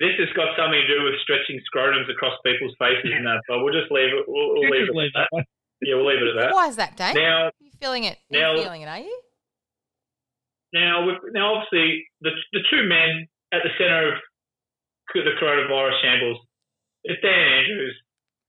[0.00, 3.62] this has got something to do with stretching scrotums across people's faces and that, but
[3.62, 4.26] we'll just leave it.
[4.26, 5.46] We'll, we'll leave it leave at that.
[5.46, 5.46] that.
[5.86, 6.54] Yeah, we'll leave it at that.
[6.54, 7.14] Why is that, Dave?
[7.14, 8.18] Now, you feeling it?
[8.30, 9.14] now- You're feeling it, are you?
[10.74, 14.18] now, we've, now, obviously, the the two men at the centre of
[15.14, 16.38] the coronavirus shambles
[17.04, 17.96] is Dan Andrews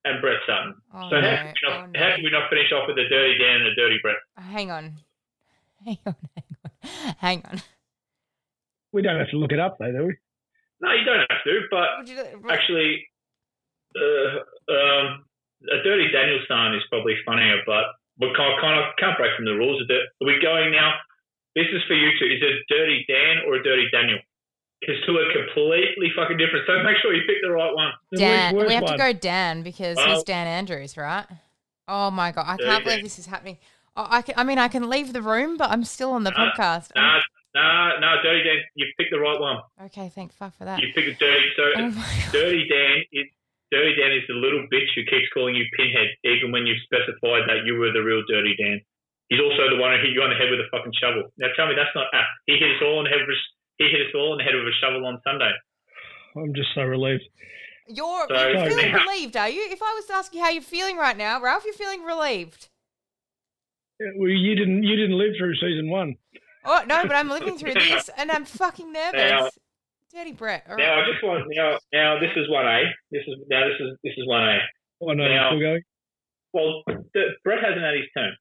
[0.04, 0.76] and Brett Sutton.
[0.94, 1.30] Oh, So no.
[1.30, 2.00] how, can we not, Oh, no.
[2.00, 4.18] how can we not finish off with a dirty Dan and a dirty Brett?
[4.38, 4.96] Hang on.
[5.86, 7.16] Hang on, hang on.
[7.20, 7.62] Hang on.
[8.92, 10.16] We don't have to look it up, though, do we?
[10.82, 13.06] No, you don't have to, but actually,
[13.96, 14.30] uh,
[14.74, 15.26] um,
[15.72, 17.86] a dirty Daniel sign is probably funnier, but
[18.20, 20.04] we can't, kind of can't break from the rules of it.
[20.22, 20.94] Are we going now?
[21.56, 22.26] This is for you two.
[22.26, 24.20] Is it dirty Dan or a dirty Daniel?
[24.82, 26.66] Because two are completely fucking different.
[26.68, 27.92] So make sure you pick the right one.
[28.12, 28.92] The Dan, worst we have one.
[28.94, 30.06] to go Dan because Oh.
[30.14, 31.26] he's Dan Andrews, right?
[31.88, 32.92] Oh my god, I There can't you go.
[32.92, 33.58] believe this is happening.
[33.96, 36.30] Oh, I can, I mean, I can leave the room, but I'm still on the
[36.30, 36.90] No, podcast.
[36.96, 37.18] Nah,
[37.56, 38.58] nah, nah, dirty Dan.
[38.76, 38.87] You picked
[39.18, 39.58] the right one.
[39.90, 40.80] Okay, thank fuck for that.
[40.80, 41.50] You picked a dirty.
[41.58, 41.92] So Oh
[42.32, 43.28] dirty Dan is
[43.74, 47.50] dirty Dan is the little bitch who keeps calling you pinhead, even when you've specified
[47.50, 48.80] that you were the real dirty Dan.
[49.30, 51.28] He's also the one who hit you on the head with a fucking shovel.
[51.38, 52.30] Now tell me that's not apt.
[52.46, 53.38] He hit us all on the head with
[53.78, 55.52] he hit us all on the head with a shovel on Sunday.
[56.38, 57.24] I'm just so relieved.
[57.90, 59.68] You're, So- you're feeling now- relieved, are you?
[59.72, 62.70] If I was to ask you how you're feeling right now, Ralph, you're feeling relieved.
[64.00, 64.84] Yeah, Well, you didn't.
[64.84, 66.16] You didn't live through season one.
[66.68, 69.14] Oh no, but I'm living through this, and I'm fucking nervous.
[69.32, 69.50] Now-
[70.14, 70.64] Dirty Brett.
[70.70, 71.04] All Now right.
[71.04, 72.84] I just want now now this is one A.
[73.12, 74.60] This is now this is this is one A.
[75.02, 75.82] Oh no, Now- still going.
[76.54, 78.34] Well, the, Brett hasn't had his turn.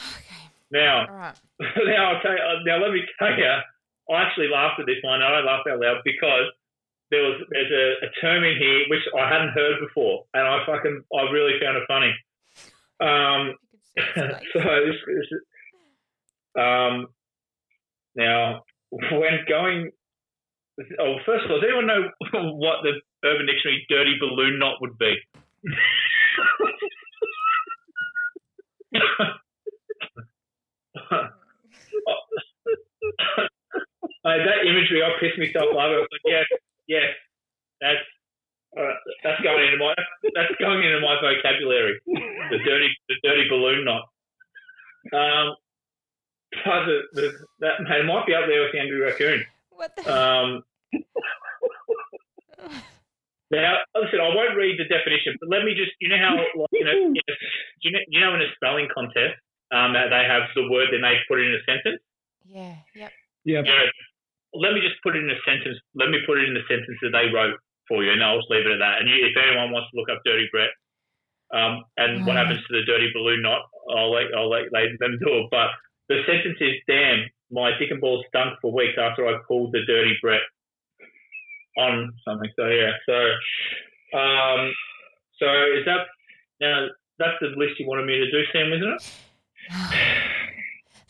[0.00, 0.50] Okay.
[0.70, 1.34] Now All right.
[1.86, 3.44] now I'll tell you, uh, now let me tell you,
[4.10, 5.20] I actually laughed at this one.
[5.22, 6.46] I don't laugh out loud because
[7.10, 10.64] there was there's a, a term in here which I hadn't heard before, and I
[10.64, 12.12] fucking I really found it funny.
[13.00, 13.56] Um,
[13.96, 15.40] you could see his so this, this
[16.58, 17.06] um
[18.14, 19.90] now when going.
[20.98, 22.10] Oh, first of all, does anyone know
[22.58, 25.14] what the Urban Dictionary dirty balloon knot would be?
[34.24, 36.46] Uh, that imagery, I pissed myself was like,
[36.88, 37.12] yes,
[37.80, 38.00] that's
[38.78, 39.94] uh, that's going into my
[40.34, 42.00] that's going into my vocabulary.
[42.06, 44.08] The dirty the dirty balloon knot.
[45.12, 45.54] Um,
[46.64, 47.26] but the, the,
[47.60, 49.44] that mate, it might be up there with the angry raccoon.
[49.70, 50.02] What the?
[50.06, 50.62] Um,
[53.50, 56.72] now, listen, I won't read the definition, but let me just, you know how, like,
[56.72, 57.34] you know, you know,
[57.82, 59.36] you know, you know in a spelling contest,
[59.70, 62.00] um, that they have the word that they put it in a sentence.
[62.46, 62.76] yeah.
[62.94, 63.12] Yep.
[63.44, 63.60] Yeah.
[63.60, 63.84] You know,
[64.54, 65.76] let me just put it in a sentence.
[65.94, 68.50] Let me put it in the sentence that they wrote for you, and I'll just
[68.50, 69.02] leave it at that.
[69.02, 70.70] And you, if anyone wants to look up Dirty Brett,
[71.52, 72.42] um, and what Mm.
[72.42, 73.62] happens to the dirty balloon knot,
[73.94, 75.46] I'll let I'll let, let them do it.
[75.50, 75.68] But
[76.08, 79.80] the sentence is, "Damn, my dick and balls stunk for weeks after I pulled the
[79.86, 80.42] Dirty Brett
[81.78, 84.72] on something." So yeah, so um,
[85.38, 85.46] so
[85.78, 86.06] is that
[86.60, 86.86] now?
[87.18, 89.12] that's the list you wanted me to do, Sam, isn't it?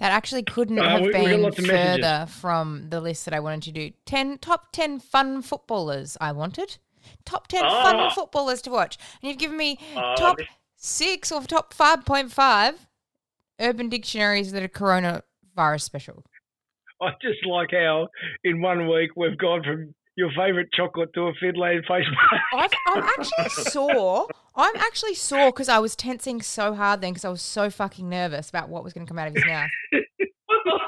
[0.00, 3.72] That actually couldn't Uh, have we- been further from the list that I wanted to
[3.72, 3.94] do.
[4.04, 6.78] Ten top ten fun footballers I wanted.
[7.24, 7.82] Top ten Ah.
[7.84, 8.98] fun footballers to watch.
[9.22, 10.38] And you've given me Oh, top
[10.76, 12.86] six or top five point five
[13.60, 16.24] urban dictionaries that are coronavirus special.
[17.00, 18.08] I just like how
[18.44, 22.44] in one week we've gone from your favourite chocolate to a Finland face mask.
[22.54, 24.28] I've, I'm actually sore.
[24.54, 28.08] I'm actually sore because I was tensing so hard then because I was so fucking
[28.08, 29.68] nervous about what was going to come out of his mouth.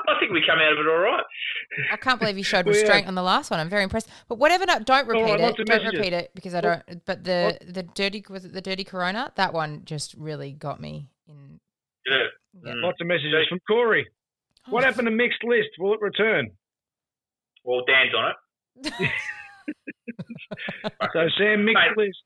[0.09, 1.25] I think we come out of it all right.
[1.93, 2.83] I can't believe you showed Well, yeah.
[2.83, 3.61] restraint on the last one.
[3.61, 4.09] I'm very impressed.
[4.29, 5.67] But whatever, no, don't repeat right, it.
[5.67, 7.05] Don't repeat it because I oh, don't.
[7.05, 7.71] But the oh.
[7.71, 9.33] the dirty was it the dirty Corona?
[9.37, 11.61] That one just really got me in.
[12.07, 12.27] Yeah.
[12.65, 12.73] Yeah.
[12.73, 12.83] Mm.
[12.83, 14.07] Lots of messages from Corey.
[14.69, 15.69] What Oh, happened to mixed list?
[15.79, 16.51] Will it return?
[17.65, 18.33] Well, Dan's on
[18.85, 19.11] it.
[21.13, 21.97] So Sam, mixed Mate.
[21.97, 22.19] list.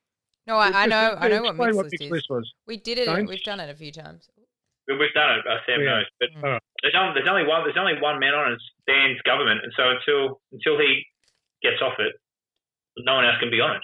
[0.47, 1.15] No, I, I know.
[1.19, 2.11] I know what mixed what list mixed is.
[2.11, 2.51] list was.
[2.67, 3.05] We did it.
[3.05, 3.27] Don't.
[3.27, 4.29] We've done it a few times.
[4.35, 5.45] We- We've done it.
[5.47, 5.85] Uh, Sam Yeah.
[5.91, 6.59] knows, but Mm.
[6.81, 7.63] There's only, there's only one.
[7.63, 8.55] There's only one man on it.
[8.55, 11.05] It's Dan's government, and so until until he
[11.61, 12.13] gets off it,
[12.97, 13.81] no one else can be on it.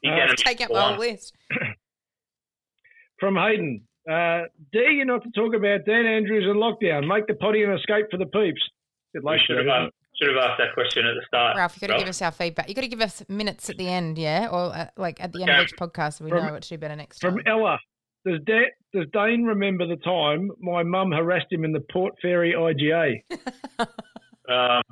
[0.00, 1.34] He's Uh, down in Take up the whole list.
[3.20, 3.86] From Hayden.
[4.10, 4.42] Uh,
[4.72, 7.06] dare you not to talk about Dan Andrews and lockdown?
[7.06, 8.60] Make the potty an escape for the peeps.
[9.14, 11.56] Bit We should have that, asked, should have asked that question at the start.
[11.56, 12.00] Ralph, you've got to Ralph.
[12.02, 12.68] give us our feedback.
[12.68, 15.42] You've got to give us minutes at the end, yeah, or uh, like at the
[15.42, 15.60] end Okay.
[15.60, 17.44] of each podcast, so we From- know what to do better next From time.
[17.46, 17.78] Ella.
[18.24, 22.54] Does, da- does Dane remember the time my mum harassed him in the Port Fairy
[22.56, 23.22] IGA?
[24.48, 24.82] Um,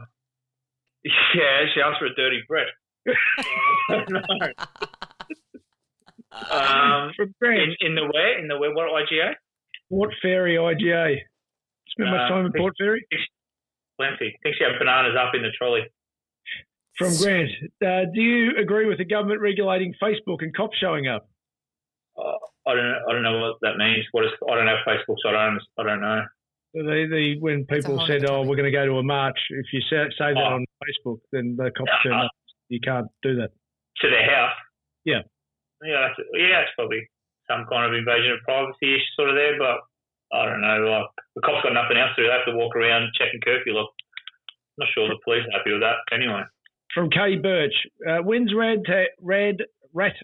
[1.05, 2.69] yeah, she asked for a dirty bread.
[6.33, 7.61] um, From Grant.
[7.81, 8.39] in, in the where?
[8.39, 8.73] In the where?
[8.75, 9.35] What IGA?
[9.91, 11.17] Port Fairy IGA.
[11.89, 13.05] Spent much Uh, time in Port Fairy?
[13.99, 14.37] Plenty.
[14.43, 15.83] think she had bananas up in the trolley.
[16.97, 17.51] From Grant.
[17.85, 21.29] Uh, do you agree with the government regulating Facebook and cops showing up?
[22.17, 22.33] Uh,
[22.67, 22.85] I don't.
[22.89, 24.05] know- I don't know what that means.
[24.13, 24.31] What is?
[24.51, 25.61] I don't have Facebook, so I don't.
[25.79, 26.23] I don't know.
[26.73, 29.81] They, they, when people said, "Oh, we're going to go to a march," if you
[29.83, 30.55] say, say that Oh.
[30.55, 32.31] on Facebook, then the cops turn up.
[32.69, 33.51] You can't do that.
[34.03, 34.55] To their house.
[35.05, 35.23] Yeah.
[35.85, 36.09] Yeah.
[36.09, 36.61] That's, yeah.
[36.67, 37.09] It's probably
[37.49, 39.81] some kind of invasion of privacy issue sort of there, but
[40.33, 40.79] I don't know.
[40.87, 42.29] Like the cops got nothing else to do.
[42.29, 43.73] They have to walk around checking curfew.
[43.75, 43.91] Look,
[44.79, 45.97] I'm not sure the police are happy with that.
[46.15, 46.43] Anyway.
[46.95, 47.75] From Kay Birch,
[48.09, 49.63] uh, when's Rad ta- Rad
[49.95, 50.15] Rat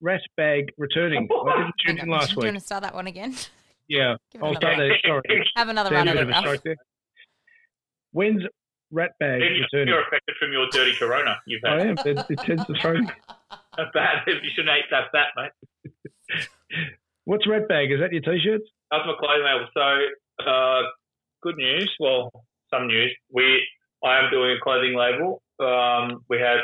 [0.00, 1.28] Rat Bag returning?
[1.46, 3.34] I didn't tune in on, last do you want to start that one again?
[3.88, 4.90] Yeah, I'll start there.
[5.06, 5.22] Sorry,
[5.54, 6.26] Have another Sam, run you at had a it.
[6.26, 6.44] bit of a Ralph.
[6.44, 6.76] stroke there.
[8.10, 8.42] When's
[8.90, 9.88] Rat Bag You're, returning?
[9.88, 11.78] you're affected from your dirty corona you've had.
[11.78, 11.96] I am.
[12.04, 13.08] It, it tends to throw me.
[13.78, 14.24] That's bad.
[14.26, 15.52] You shouldn't eat that fat, mate.
[17.24, 17.92] What's red Bag?
[17.92, 18.64] Is that your t-shirts?
[18.90, 19.66] That's my clothing label.
[19.74, 20.82] So, uh,
[21.42, 21.90] good news.
[21.98, 22.30] Well,
[22.72, 23.14] some news.
[23.32, 23.62] We,
[24.04, 25.42] I am doing a clothing label.
[25.60, 26.60] Um, we had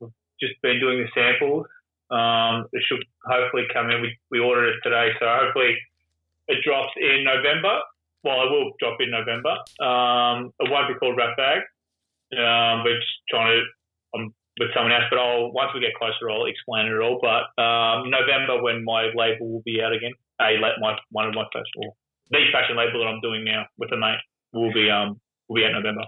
[0.00, 1.66] we've just been doing the samples.
[2.10, 4.02] Um, it should hopefully come in.
[4.02, 5.76] We, we ordered it today, so hopefully
[6.48, 7.80] it drops in November.
[8.22, 9.56] Well, it will drop in November.
[9.80, 11.62] Um, it won't be called Rat Bag.
[12.38, 16.30] Um, we're just trying to um, with someone else, but I'll once we get closer,
[16.30, 17.18] I'll explain it all.
[17.20, 21.34] But um, November, when my label will be out again, a let my one of
[21.34, 21.94] my fashion, or
[22.30, 25.64] the fashion label that I'm doing now with a mate will be um will be
[25.64, 26.06] out in November.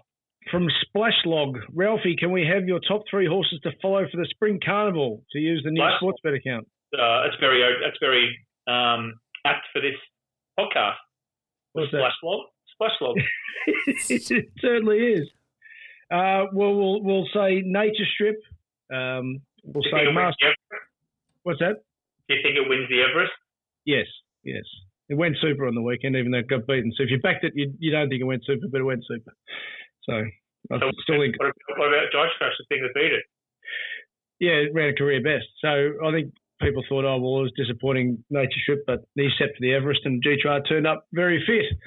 [0.51, 4.61] From Splashlog, Ralphie, can we have your top three horses to follow for the spring
[4.65, 6.69] carnival to use the new Splash- Sportsbet account?
[6.95, 8.39] Uh, it's very that's very
[8.69, 9.99] um apt for this
[10.59, 11.03] podcast.
[11.73, 11.99] What's that?
[11.99, 13.17] Splash log, splash log.
[13.87, 15.29] it certainly is.
[16.11, 18.37] Uh, well, we'll we'll say Nature Strip.
[18.93, 20.55] Um, we'll say think it wins Master.
[21.43, 21.83] What's that?
[22.29, 23.33] Do you think it wins the Everest?
[23.85, 24.07] Yes,
[24.45, 24.65] yes.
[25.09, 26.93] It went super on the weekend, even though it got beaten.
[26.97, 29.05] So if you backed it, you, you don't think it went super, but it went
[29.07, 29.33] super.
[30.03, 32.53] So I So still think, what, about- Josh Crash?
[32.59, 33.23] The thing that beat it.
[34.41, 35.47] yeah, it ran a career best.
[35.61, 35.69] So
[36.05, 39.61] I think people thought, oh well, it was disappointing Nature Strip, but he set for
[39.61, 41.79] the Everest, and Gytrash turned up very fit.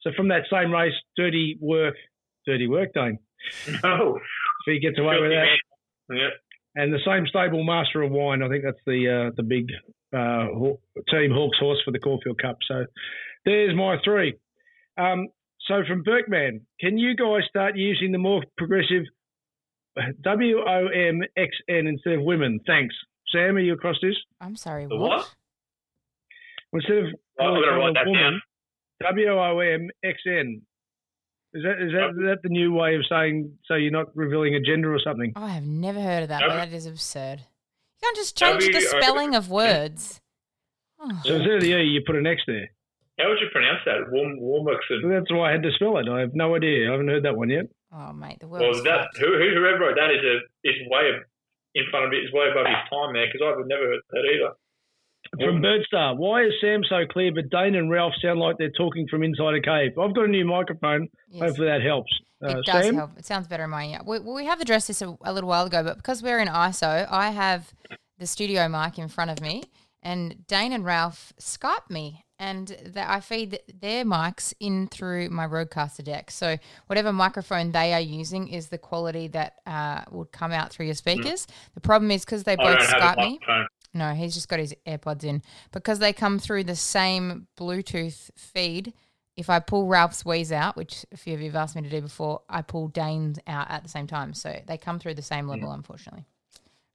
[0.00, 1.94] So from that same race, dirty work,
[2.46, 3.18] dirty work, Dane.
[3.82, 4.18] No,
[4.64, 5.46] So he gets away with that.
[6.08, 6.18] man.
[6.18, 6.28] Yeah.
[6.76, 8.42] And the same stable, Master of Wine.
[8.42, 9.66] I think that's the uh, the big
[10.12, 10.46] uh,
[11.10, 12.56] team Hawks horse for the Caulfield Cup.
[12.66, 12.84] So
[13.44, 14.34] there's my three.
[14.98, 15.28] Um,
[15.68, 19.04] so from Berkman, can you guys start using the more progressive
[20.22, 22.58] W O M X N instead of women?
[22.66, 22.94] Thanks.
[23.32, 24.16] Sam, are you across this?
[24.40, 24.86] I'm sorry.
[24.86, 25.10] The what?
[25.10, 25.34] what?
[26.72, 27.04] Instead of
[27.40, 28.40] Oh, I'm gonna write that woman,
[29.02, 30.62] W O M X N.
[31.54, 34.14] Is that is that, uh, is that the new way of saying so you're not
[34.16, 35.32] revealing a gender or something?
[35.36, 36.40] Oh, I have never heard of that.
[36.40, 36.48] No.
[36.48, 37.38] But that is absurd.
[37.40, 40.20] You can't just change the W- uh, spelling of words.
[41.00, 41.08] Oh.
[41.24, 42.68] So instead of the E, you put an X there.
[43.20, 44.10] How would you pronounce that?
[44.10, 45.02] Warm, Warmixon.
[45.02, 46.08] So that's why I had to spell it.
[46.08, 46.88] I have no idea.
[46.88, 47.66] I haven't heard that one yet.
[47.92, 50.36] Oh, mate, the world Well, that who, who- whoever wrote that is a
[50.66, 51.12] is way
[51.76, 54.24] in front of it is way above his time there because I've never heard that
[54.26, 54.52] either.
[55.32, 59.06] From Birdstar, why is Sam so clear, but Dane and Ralph sound like they're talking
[59.08, 59.92] from inside a cave?
[59.98, 61.08] I've got a new microphone.
[61.28, 61.42] Yes.
[61.42, 62.12] Hopefully that helps.
[62.42, 62.94] Uh, It does Sam?
[62.94, 63.18] help.
[63.18, 64.00] It sounds better in my ear.
[64.06, 67.06] We, we have addressed this a, a little while ago, but because we're in ISO,
[67.10, 67.72] I have
[68.18, 69.64] the studio mic in front of me,
[70.02, 75.46] and Dane and Ralph Skype me, and that I feed their mics in through my
[75.46, 76.30] Rodecaster deck.
[76.30, 80.86] So whatever microphone they are using is the quality that uh, would come out through
[80.86, 81.46] your speakers.
[81.74, 83.38] The problem is because they both Skype me.
[83.40, 83.66] microphone.
[83.94, 85.42] No, he's just got his AirPods in
[85.72, 88.92] because they come through the same Bluetooth feed.
[89.36, 91.88] If I pull Ralph's wheeze out, which a few of you have asked me to
[91.90, 95.22] do before, I pull Dane's out at the same time, so they come through the
[95.22, 96.24] same level, unfortunately.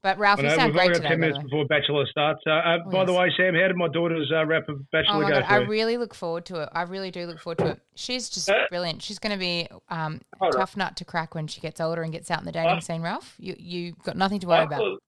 [0.01, 1.09] But Ralph, I you sound we've great got today.
[1.09, 2.39] 10 minutes before Bachelor starts.
[2.47, 5.25] Uh, uh, Oh, by the way, Sam, how did my daughter's uh, rap of Bachelor
[5.25, 6.69] Oh go god, I really look forward to it.
[6.71, 7.81] I really do look forward to it.
[7.95, 9.01] She's just Uh, brilliant.
[9.01, 12.13] She's going to be um, a tough nut to crack when she gets older and
[12.13, 13.01] gets out in the dating scene.
[13.01, 14.79] Ralph, you you got nothing to worry about.
[14.79, 15.03] thought-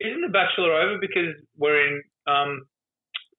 [0.00, 2.66] Isn't the Bachelor over because we're in um,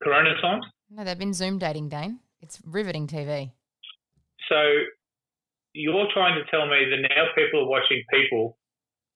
[0.03, 0.65] Corona times?
[0.89, 2.19] No, they've been Zoom dating, Dane.
[2.41, 3.51] It's riveting TV.
[4.49, 4.55] So
[5.73, 8.57] you're trying to tell me that now people are watching people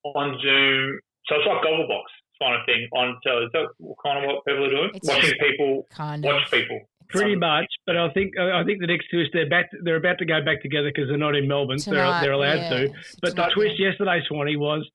[0.04, 1.00] on Zoom.
[1.28, 2.04] So it's like Gogglebox
[2.42, 3.68] kind of thing on so is that
[4.04, 4.92] kind of what people are doing?
[4.94, 6.34] It's watching people Kind of.
[6.34, 6.82] watch people.
[7.10, 9.70] Pretty much, but I think uh, I think the next twist they're back.
[9.84, 11.78] They're about to go back together because they're not in Melbourne.
[11.86, 12.70] they're they're allowed yeah.
[12.70, 12.88] to.
[12.88, 13.90] So But the twist yeah.
[13.90, 14.90] yesterday, Swanny, was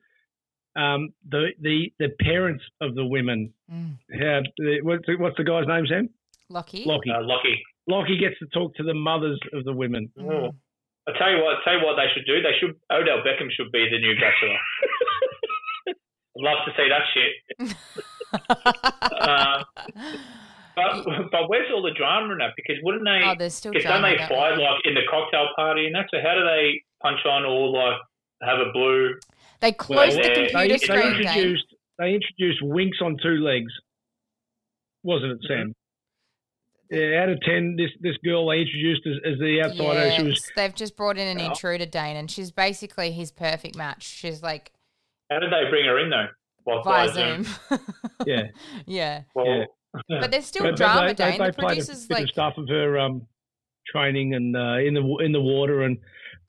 [0.78, 3.52] um, the the the parents of the women.
[3.70, 3.98] Mm.
[4.10, 4.40] Yeah,
[4.82, 6.08] what's, the, what's the guy's name, Sam?
[6.48, 6.84] Locky.
[6.86, 7.10] Locky.
[7.10, 7.62] Uh, Locky.
[7.88, 10.10] Locky gets to talk to the mothers of the women.
[10.20, 10.50] Oh.
[11.08, 12.42] I tell you what, tell you what they should do.
[12.42, 14.58] They should Odell Beckham should be the new Bachelor.
[15.88, 15.96] I'd
[16.36, 17.76] love to see that shit.
[19.18, 19.64] Uh,
[20.76, 22.52] but but where's all the drama in that?
[22.56, 23.20] Because wouldn't they?
[23.24, 26.06] oh, there's still Because don't they don't fight like in the cocktail party and that?
[26.10, 27.98] So how do they punch on or like
[28.42, 29.14] have a blue?
[29.60, 31.16] They closed the computer They, they screen, Dane.
[31.26, 31.64] introduced
[31.98, 33.72] they introduced Winx on two legs,
[35.02, 35.74] wasn't it, Sam?
[36.90, 40.34] Yeah, out of ten, this this girl they introduced as, as the outsider, she was
[40.36, 44.04] Yes, they've just brought in an intruder, Dane, and she's basically his perfect match.
[44.04, 44.72] She's like
[45.30, 46.28] How did they bring her in though?
[46.64, 47.78] Well, via via Zoom.
[48.26, 48.42] yeah.
[48.86, 49.46] yeah, Well,
[50.08, 50.20] Yeah.
[50.20, 51.32] but there's still But- but drama, they, Dane.
[51.32, 53.26] they, the they played a producers bit like of stuff of her um,
[53.90, 55.98] training and uh, in the in the water, and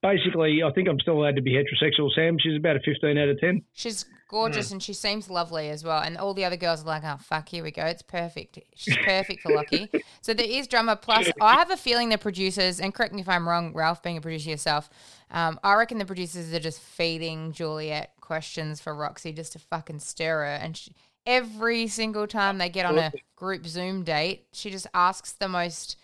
[0.02, 2.14] basically, I think I'm still allowed to be heterosexual.
[2.14, 3.64] Sam, she's about a 15 out of 10.
[3.74, 6.02] she's gorgeous and she seems lovely as well.
[6.02, 7.86] And all the other girls are like, oh fuck, here we go.
[7.86, 8.60] It's perfect.
[8.76, 9.90] She's perfect for Lucky.
[10.22, 10.96] so there is drama.
[10.96, 14.18] Plus, I have a feeling the producers, and correct me if I'm wrong, Ralph, being
[14.18, 14.90] a producer yourself,
[15.32, 20.00] um, I reckon the producers are just feeding Juliet questions for Roxy just to fucking
[20.00, 20.46] stir her.
[20.46, 20.94] And she,
[21.26, 25.98] every single time they get on a group Zoom date, she just asks the most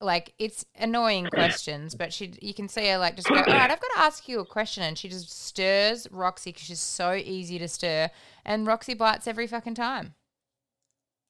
[0.00, 3.70] like it's annoying questions, but she you can see her like just go, all right,
[3.70, 7.14] I've got to ask you a question, and she just stirs Roxy because she's so
[7.14, 8.10] easy to stir,
[8.44, 10.14] and Roxy bites every fucking time.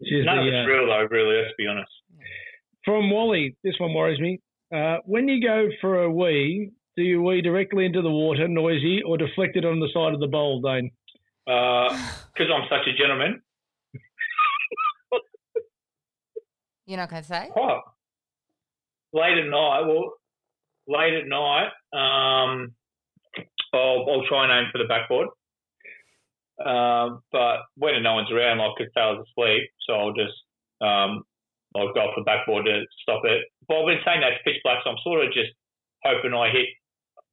[0.03, 1.07] She's none of the, it's uh, real though.
[1.11, 1.91] Really, let's be honest.
[2.85, 4.41] from Wally, this one worries me.
[4.75, 9.03] Uh, when you go for a wee, do you wee directly into the water, noisy,
[9.03, 10.91] or deflected on the side of the bowl, Dane?
[12.37, 13.41] Because I'm such a gentleman.
[16.85, 17.49] You're not going to say?
[17.55, 17.83] What?
[19.17, 20.13] Late at night, well,
[20.87, 22.77] late at night, um,
[23.73, 25.29] I'll, I'll try and aim for the backboard.
[26.61, 30.37] Um, but when no one's around, like if Taylor's asleep, so I'll just
[30.81, 31.25] um,
[31.75, 33.45] I'll go off the backboard to stop it.
[33.69, 35.53] But I've been saying that it's pitch black, so I'm sort of just
[36.05, 36.69] hoping I hit,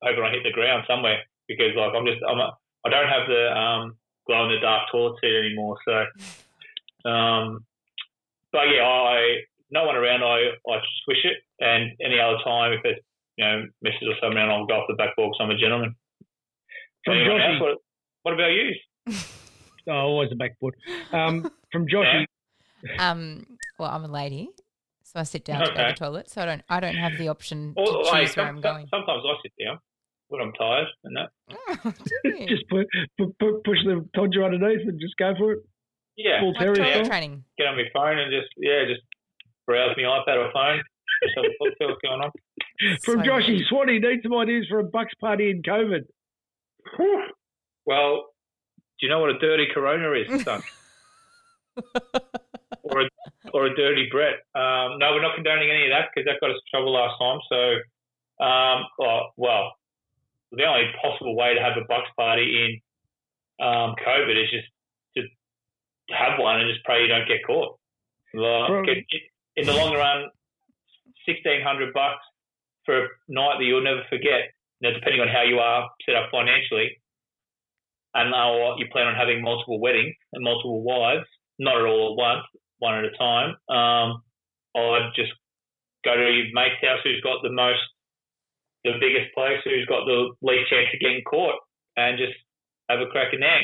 [0.04, 2.52] hoping I hit the ground somewhere because like I'm just I'm a,
[2.86, 3.96] I don't have the um,
[4.28, 5.78] glow in the dark toilet seat anymore.
[5.88, 5.96] So,
[7.10, 7.64] um,
[8.52, 9.44] but yeah, I
[9.74, 13.02] no one around, I I swish it, and any other time if it's
[13.38, 15.96] you know misses or something around, I'll go off the backboard because I'm a gentleman.
[17.04, 17.62] From Anyone Joshy, else?
[17.62, 17.78] What,
[18.22, 18.72] what about you?
[19.90, 20.76] oh, always a backboard.
[21.12, 22.26] Um, from Joshy,
[23.00, 23.46] Um,
[23.80, 24.50] well, I'm a lady,
[25.04, 27.18] so I sit down to go to the toilet, so I don't I don't have
[27.18, 28.88] the option to choose hey, where I'm going.
[28.90, 29.80] Sometimes I sit down
[30.28, 31.30] when I'm tired and that.
[32.26, 35.60] Oh, just put, put, put, push the todger underneath and just go for it.
[36.16, 37.44] Yeah, Full like terrier toilet training.
[37.58, 39.02] get on my phone and just yeah, just
[39.68, 40.82] browse my iPad or phone.
[41.24, 42.32] Just have a look, see what's going on.
[43.04, 43.68] From So Joshy, good.
[43.68, 46.06] Swanny needs some ideas for a Bucks party in COVID.
[47.86, 48.28] Well,
[49.00, 50.62] do you know what a dirty Corona is, son?
[52.84, 53.10] or a
[53.54, 54.36] or a dirty Brett?
[54.56, 57.20] Um, no, we're not condoning any of that because that got us in trouble last
[57.20, 57.40] time.
[57.50, 59.74] So, um, well, well,
[60.54, 62.80] the only possible way to have a Bucks party
[63.60, 64.68] in um, COVID is just
[65.18, 67.78] to have one and just pray you don't get caught.
[68.34, 68.98] Like, From- get,
[69.56, 70.30] in the long run,
[71.26, 72.24] sixteen hundred bucks
[72.86, 74.52] for a night that you'll never forget.
[74.82, 77.00] Now, depending on how you are set up financially,
[78.14, 81.26] and or you plan on having multiple weddings and multiple wives,
[81.60, 82.44] not at all at once,
[82.80, 83.56] one at a time.
[83.70, 84.24] Um,
[84.76, 85.32] I'd just
[86.04, 87.80] go to your mate's house who's got the most,
[88.84, 91.56] the biggest place, who's got the least chance of getting caught,
[91.96, 92.34] and just
[92.90, 93.62] have a crack in there.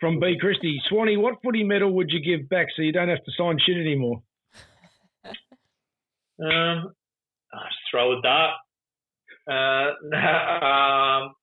[0.00, 0.36] From B.
[0.40, 3.58] Christie, Swanny, what footy medal would you give back so you don't have to sign
[3.64, 4.22] shit anymore?
[6.40, 6.92] Um,
[7.52, 8.54] I just throw a dart.
[9.48, 9.92] Uh,
[10.64, 11.34] um,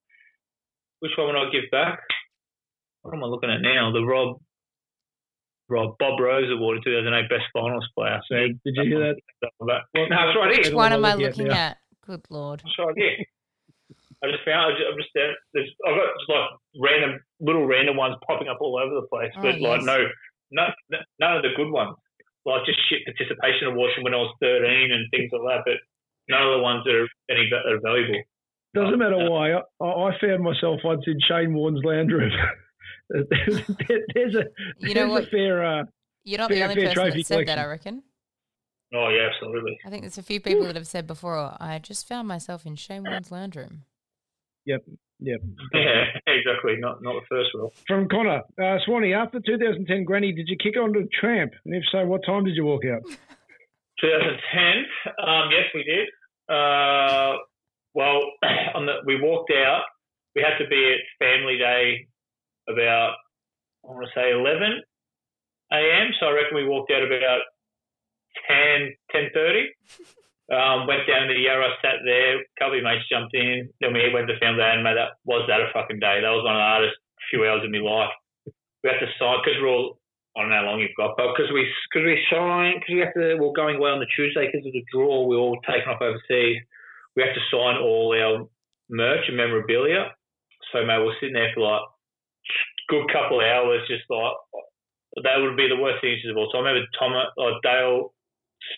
[0.99, 1.99] which one would I give back?
[3.01, 3.91] What am I looking at now?
[3.91, 4.37] The Rob
[5.69, 8.19] Rob Bob Rose Award, 2008 Best Finals Player.
[8.29, 9.15] So did you hear that?
[9.61, 11.77] no, it's right Which one am I looking at at?
[12.05, 12.61] Good lord.
[12.65, 13.25] It's right here.
[14.23, 14.73] I just found.
[14.73, 15.33] I just, I'm just there.
[15.53, 19.31] There's, I've got just like random little random ones popping up all over the place,
[19.37, 20.05] Oh, but like no,
[20.51, 20.67] no,
[21.19, 21.95] none of the good ones.
[22.45, 25.77] Like just shit participation awards from when I was 13 and things like that, but
[26.27, 28.21] none of the ones that are any that are valuable.
[28.73, 29.51] Doesn't matter why.
[29.51, 32.31] I, I found myself once in Shane Warne's Land room.
[33.09, 34.45] there's a
[34.79, 35.23] You know there's what?
[35.25, 35.63] a fair.
[35.63, 35.83] Uh,
[36.23, 37.59] You're not the only fair person trophy that said that.
[37.59, 38.03] I reckon.
[38.93, 39.79] Oh yeah, absolutely.
[39.85, 42.75] I think there's a few people that have said before, I just found myself in
[42.75, 43.83] Shane Warne's Land room.
[44.65, 44.83] yep,
[45.21, 45.39] yep.
[45.73, 46.75] Yeah, exactly.
[46.77, 47.71] Not not the first rule.
[47.87, 51.53] From Connor, uh, Swanny, after 2010 Granny, did you kick on to Tramp?
[51.65, 53.03] And if so, what time did you walk out?
[54.01, 54.85] 2010.
[55.25, 56.07] Um, yes, we did.
[56.49, 57.37] Uh,
[57.93, 58.19] well,
[58.75, 59.83] on the, we walked out.
[60.35, 62.07] We had to be at family day
[62.67, 63.13] about
[63.83, 64.81] I want to say 11
[65.73, 66.07] a.m.
[66.19, 67.41] So I reckon we walked out about
[68.47, 69.65] 10 10:30.
[70.51, 72.43] Um, went down to the Yarra, sat there.
[72.43, 73.71] A couple of mates jumped in.
[73.79, 76.19] Then we went to family day, and mate, that was that a fucking day.
[76.19, 76.99] That was one of the hardest
[77.31, 78.11] few hours of my life.
[78.83, 80.01] We had to sign because we're all
[80.35, 83.03] I don't know how long you've got, but because we because we signed because we
[83.03, 85.27] have to we're going away on the Tuesday because of the draw.
[85.27, 86.63] We were all taken off overseas.
[87.15, 88.47] We have to sign all our
[88.87, 90.15] merch and memorabilia.
[90.71, 91.83] So mate, we're sitting there for like
[92.87, 94.35] good couple of hours, just like
[95.19, 96.63] that would be the worst things of all time.
[96.63, 98.15] I remember Tom, like Dale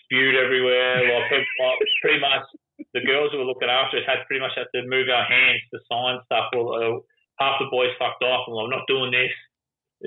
[0.04, 1.02] spewed everywhere.
[1.04, 2.44] Like, people, like pretty much
[2.92, 5.60] the girls who were looking after us had pretty much had to move our hands
[5.72, 6.50] to sign stuff.
[6.54, 6.98] Well, uh,
[7.40, 9.30] half the boys fucked off and like, I'm not doing this.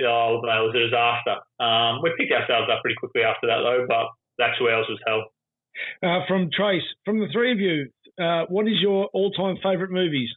[0.06, 1.38] Oh, but it was a disaster.
[1.60, 4.08] Um, we picked ourselves up pretty quickly after that though, but
[4.38, 5.24] that's two hours was hell.
[6.04, 7.90] Uh, from Trace, from the three of you,
[8.22, 10.30] uh, what is your all-time favourite movies?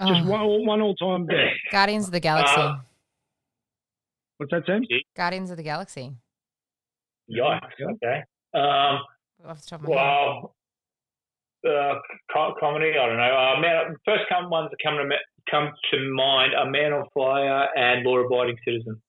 [0.00, 1.56] Just Oh, one, one all-time best.
[1.72, 2.54] Guardians of the Galaxy.
[2.56, 2.76] Uh,
[4.36, 4.82] What's that, Sam?
[5.16, 6.12] Guardians of the Galaxy.
[7.30, 7.80] Yikes.
[7.80, 8.22] Okay.
[8.54, 9.00] Um,
[9.46, 9.96] Off the top of my head.
[9.96, 10.54] well,
[11.66, 12.92] uh, comedy.
[12.98, 13.54] I don't know.
[13.56, 15.16] Uh, man, first come ones that come to
[15.50, 19.00] come to mind are Man on Fire and Law Abiding Citizen.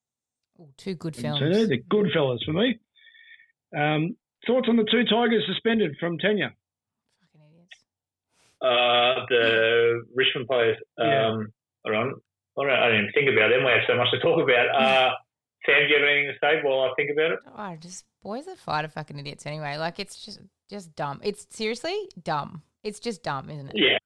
[0.60, 1.40] Ooh, two good So films.
[1.40, 2.80] they're the good fellas for me.
[3.76, 4.16] Um,
[4.48, 6.54] thoughts on the two Tigers suspended from tenure?
[7.34, 7.78] Fucking idiots.
[8.62, 10.78] Uh, the Richmond players.
[10.98, 11.28] Yeah.
[11.30, 11.48] Um,
[11.86, 12.22] I don't.
[12.58, 13.64] I don't, I don't even think about them.
[13.64, 14.68] We have so much to talk about.
[14.76, 15.12] Uh,
[15.66, 17.40] Sam, do you have anything to say while I think about it?
[17.58, 19.78] Oh, just boys are fucking idiots anyway.
[19.78, 20.40] Like it's just
[20.70, 21.20] just dumb.
[21.24, 22.64] It's seriously dumb.
[22.84, 23.74] It's just dumb, isn't it?
[23.76, 23.98] Yeah.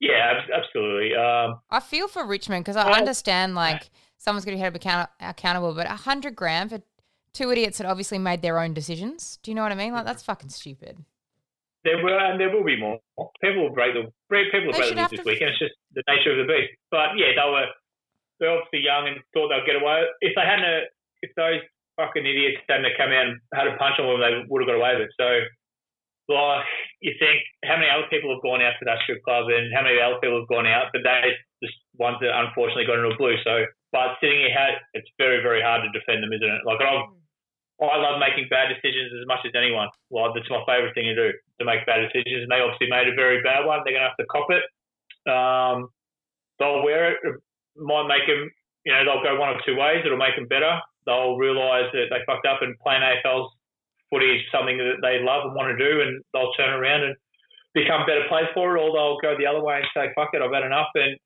[0.00, 1.14] Yeah, absolutely.
[1.16, 4.76] Um, I feel for Richmond because I Well- understand like someone's going to be held
[4.76, 6.82] account- accountable, but a hundred grand for
[7.32, 9.38] two idiots that obviously made their own decisions.
[9.42, 9.92] Do you know what I mean?
[9.92, 11.04] Like that's fucking stupid.
[11.84, 12.98] There will, and there will be more.
[13.40, 15.74] People will break the people will break the rules this to- week, and it's just
[15.92, 16.72] the nature of the beast.
[16.90, 17.66] But yeah, they were
[18.38, 20.04] they're obviously young and thought they'd get away.
[20.20, 20.88] If they hadn't,
[21.22, 21.60] if those
[21.96, 24.80] fucking idiots hadn't come out and had a punch on them, they would have got
[24.80, 25.16] away with it.
[25.16, 25.28] So,
[26.28, 26.66] like,
[27.00, 29.82] you think how many other people have gone out to that strip club, and how
[29.82, 33.20] many other people have gone out, but they're just ones that unfortunately got into a
[33.20, 33.38] blue.
[33.46, 36.66] So, but sitting here, it's very very hard to defend them, isn't it?
[36.66, 37.08] Like I've
[37.80, 39.88] I love making bad decisions as much as anyone.
[40.08, 41.28] Well, that's my favourite thing to do,
[41.60, 42.48] to make bad decisions.
[42.48, 43.84] And they obviously made a very bad one.
[43.84, 44.64] They're going to have to cop it.
[45.28, 45.92] Um,
[46.58, 47.18] they'll wear it.
[47.78, 48.50] Might make them,
[48.84, 50.02] you know, they'll go one of two ways.
[50.04, 50.80] It'll make them better.
[51.04, 53.52] They'll realise that they fucked up and playing AFL's
[54.10, 57.14] footy is something that they love and want to do, and they'll turn around and
[57.74, 60.42] become better players for it, or they'll go the other way and say, fuck it,
[60.42, 61.18] I've had enough, and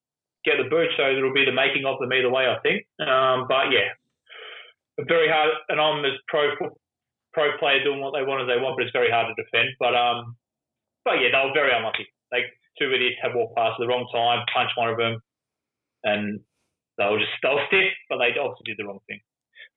[0.45, 0.91] get the boot.
[0.97, 2.85] So it'll be the making of them either way, I think.
[3.01, 3.93] Um, but yeah,
[5.09, 5.53] very hard.
[5.69, 6.57] And I'm as pro
[7.33, 9.71] pro player doing what they want as they want, but it's very hard to defend.
[9.79, 10.37] But um,
[11.05, 12.09] but yeah, they were very unlucky.
[12.33, 15.21] Like two idiots had walked past at the wrong time, punched one of them,
[16.05, 16.41] and
[16.99, 19.21] they'll just they were stiff, but they obviously did the wrong thing.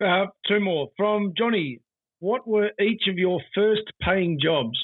[0.04, 1.80] Uh, two more from Johnny.
[2.20, 4.78] What were each of your first paying jobs?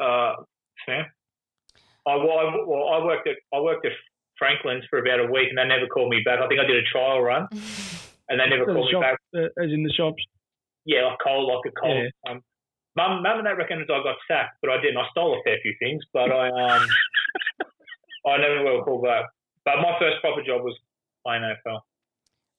[0.00, 0.34] Uh,
[0.86, 1.04] Sam,
[2.06, 3.92] I, well, I, well, I worked at I worked at
[4.38, 6.38] Franklin's for about a week, and they never called me back.
[6.40, 7.46] I think I did a trial run,
[8.28, 9.18] and they never The called me shop, back.
[9.36, 10.22] uh, as in the shops.
[10.86, 11.94] Yeah, like coal, like a coal.
[12.02, 12.30] Yeah.
[12.30, 12.40] Um,
[12.96, 14.96] Mum, Mum and Dad reckons I got sacked, but I didn't.
[14.96, 16.88] I stole a fair few things, but I um,
[18.26, 19.24] Oh, I never will call that.
[19.64, 20.76] But my first proper job was
[21.24, 21.80] play AFL.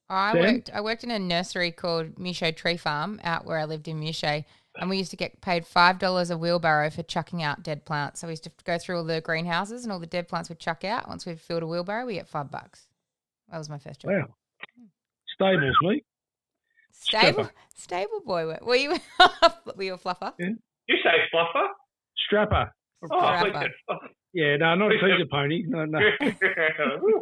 [0.09, 0.41] I Sam?
[0.41, 0.69] worked.
[0.73, 4.43] I worked in a nursery called Musho Tree Farm out where I lived in Musho,
[4.77, 8.19] and we used to get paid five dollars a wheelbarrow for chucking out dead plants.
[8.19, 10.59] So we used to go through all the greenhouses and all the dead plants we'd
[10.59, 11.07] chuck out.
[11.07, 12.87] Once we'd filled a wheelbarrow, we get five bucks.
[13.49, 14.11] That was my first job.
[14.11, 14.35] Wow.
[15.35, 16.03] Stables, me.
[16.91, 17.51] Stable, Strapper.
[17.75, 18.45] stable boy.
[18.45, 18.89] Were were you?
[19.75, 20.33] were you a fluffer?
[20.37, 21.67] You say fluffer?
[22.29, 22.69] Strapper.
[23.09, 23.67] Oh, I Strapper.
[24.35, 24.59] Said fluffer.
[24.61, 25.63] Yeah, no, not a teaser pony.
[25.67, 25.99] No, no.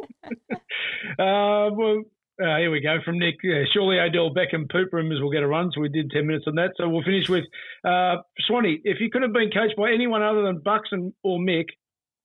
[1.18, 2.02] Uh, well,
[2.42, 3.36] uh, here we go from Nick.
[3.44, 6.44] Uh, surely Odell Beckham poop rumors will get a run, so we did 10 minutes
[6.46, 6.70] on that.
[6.76, 7.44] So we'll finish with
[7.84, 8.80] uh, Swanny.
[8.84, 11.66] If you could have been coached by anyone other than Buxton or Mick,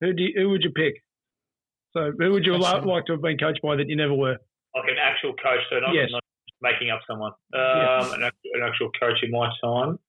[0.02, 0.96] who, do you, who would you pick?
[1.94, 4.38] So who would you Good like to have been coached by that you never were?
[4.76, 6.10] like an actual coach, so not, Yes.
[6.12, 6.24] not
[6.62, 7.32] making up someone.
[7.54, 8.14] Um, Yeah.
[8.16, 10.00] an, an actual coach in my time.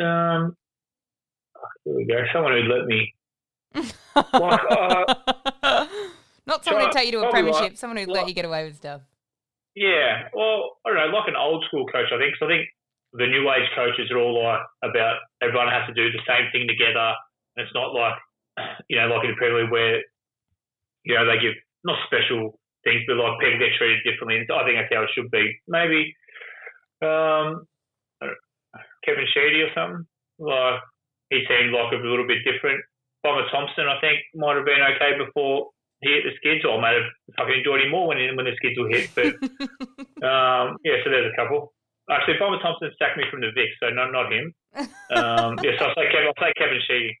[0.00, 0.56] Um,
[1.84, 2.16] here we go.
[2.32, 3.14] Someone who'd let me.
[3.74, 4.60] Like,
[5.62, 5.86] uh,
[6.46, 7.78] Not someone who'd take you to a probably like- premiership.
[7.78, 9.02] Someone who'd let you get away with stuff.
[9.74, 12.38] Yeah, well, I don't know, like an old school coach, I think.
[12.38, 12.68] 'cause I think
[13.12, 16.68] the new age coaches are all like about everyone has to do the same thing
[16.68, 17.14] together,
[17.56, 18.14] and it's not like
[18.88, 19.98] you know, like in the Premier League where
[21.02, 24.38] you know they give not special things, but like people get treated differently.
[24.38, 25.58] And I think that's how it should be.
[25.66, 26.14] Maybe
[27.02, 27.66] um,
[29.04, 30.06] Kevin Sheedy or something.
[30.38, 30.80] Like
[31.30, 32.78] he seemed like a little bit different.
[33.24, 35.72] Bomber Thompson, I think, might have been okay before
[36.04, 37.08] he hit the skids, or I might have
[37.40, 39.08] fucking enjoyed him more when when the skids were hit.
[39.16, 39.32] But
[40.28, 41.72] um, yeah, so there's a couple.
[42.12, 44.52] Actually, Bomber Thompson sacked me from the Vic, so not not him.
[45.16, 46.28] Um, yes, I'll say Kevin.
[46.28, 47.16] I'll say Kevin Sheedy.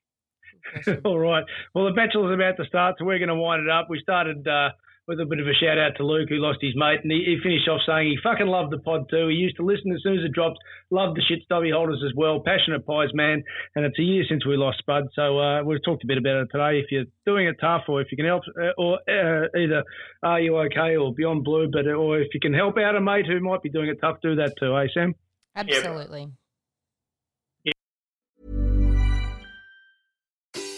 [1.04, 1.44] All right.
[1.74, 3.88] Well, the Bachelor's about to start, so we're going to wind it up.
[3.88, 4.70] We started uh,
[5.06, 7.24] with a bit of a shout out to Luke, who lost his mate, and he,
[7.26, 9.28] he finished off saying he fucking loved the pod too.
[9.28, 10.58] He used to listen as soon as it dropped.
[10.90, 12.40] Loved the shit stubby holders as well.
[12.44, 13.44] Passionate pies man,
[13.74, 16.42] and it's a year since we lost Spud, so uh, we've talked a bit about
[16.42, 16.80] it today.
[16.80, 19.84] If you're doing it tough, or if you can help, uh, or uh, either
[20.22, 23.26] are you okay or beyond blue, but or if you can help out a mate
[23.26, 25.14] who might be doing it tough, do that too, eh, Sam?
[25.56, 26.28] Absolutely.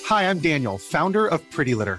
[0.07, 1.99] Hi, I'm Daniel, founder of Pretty Litter.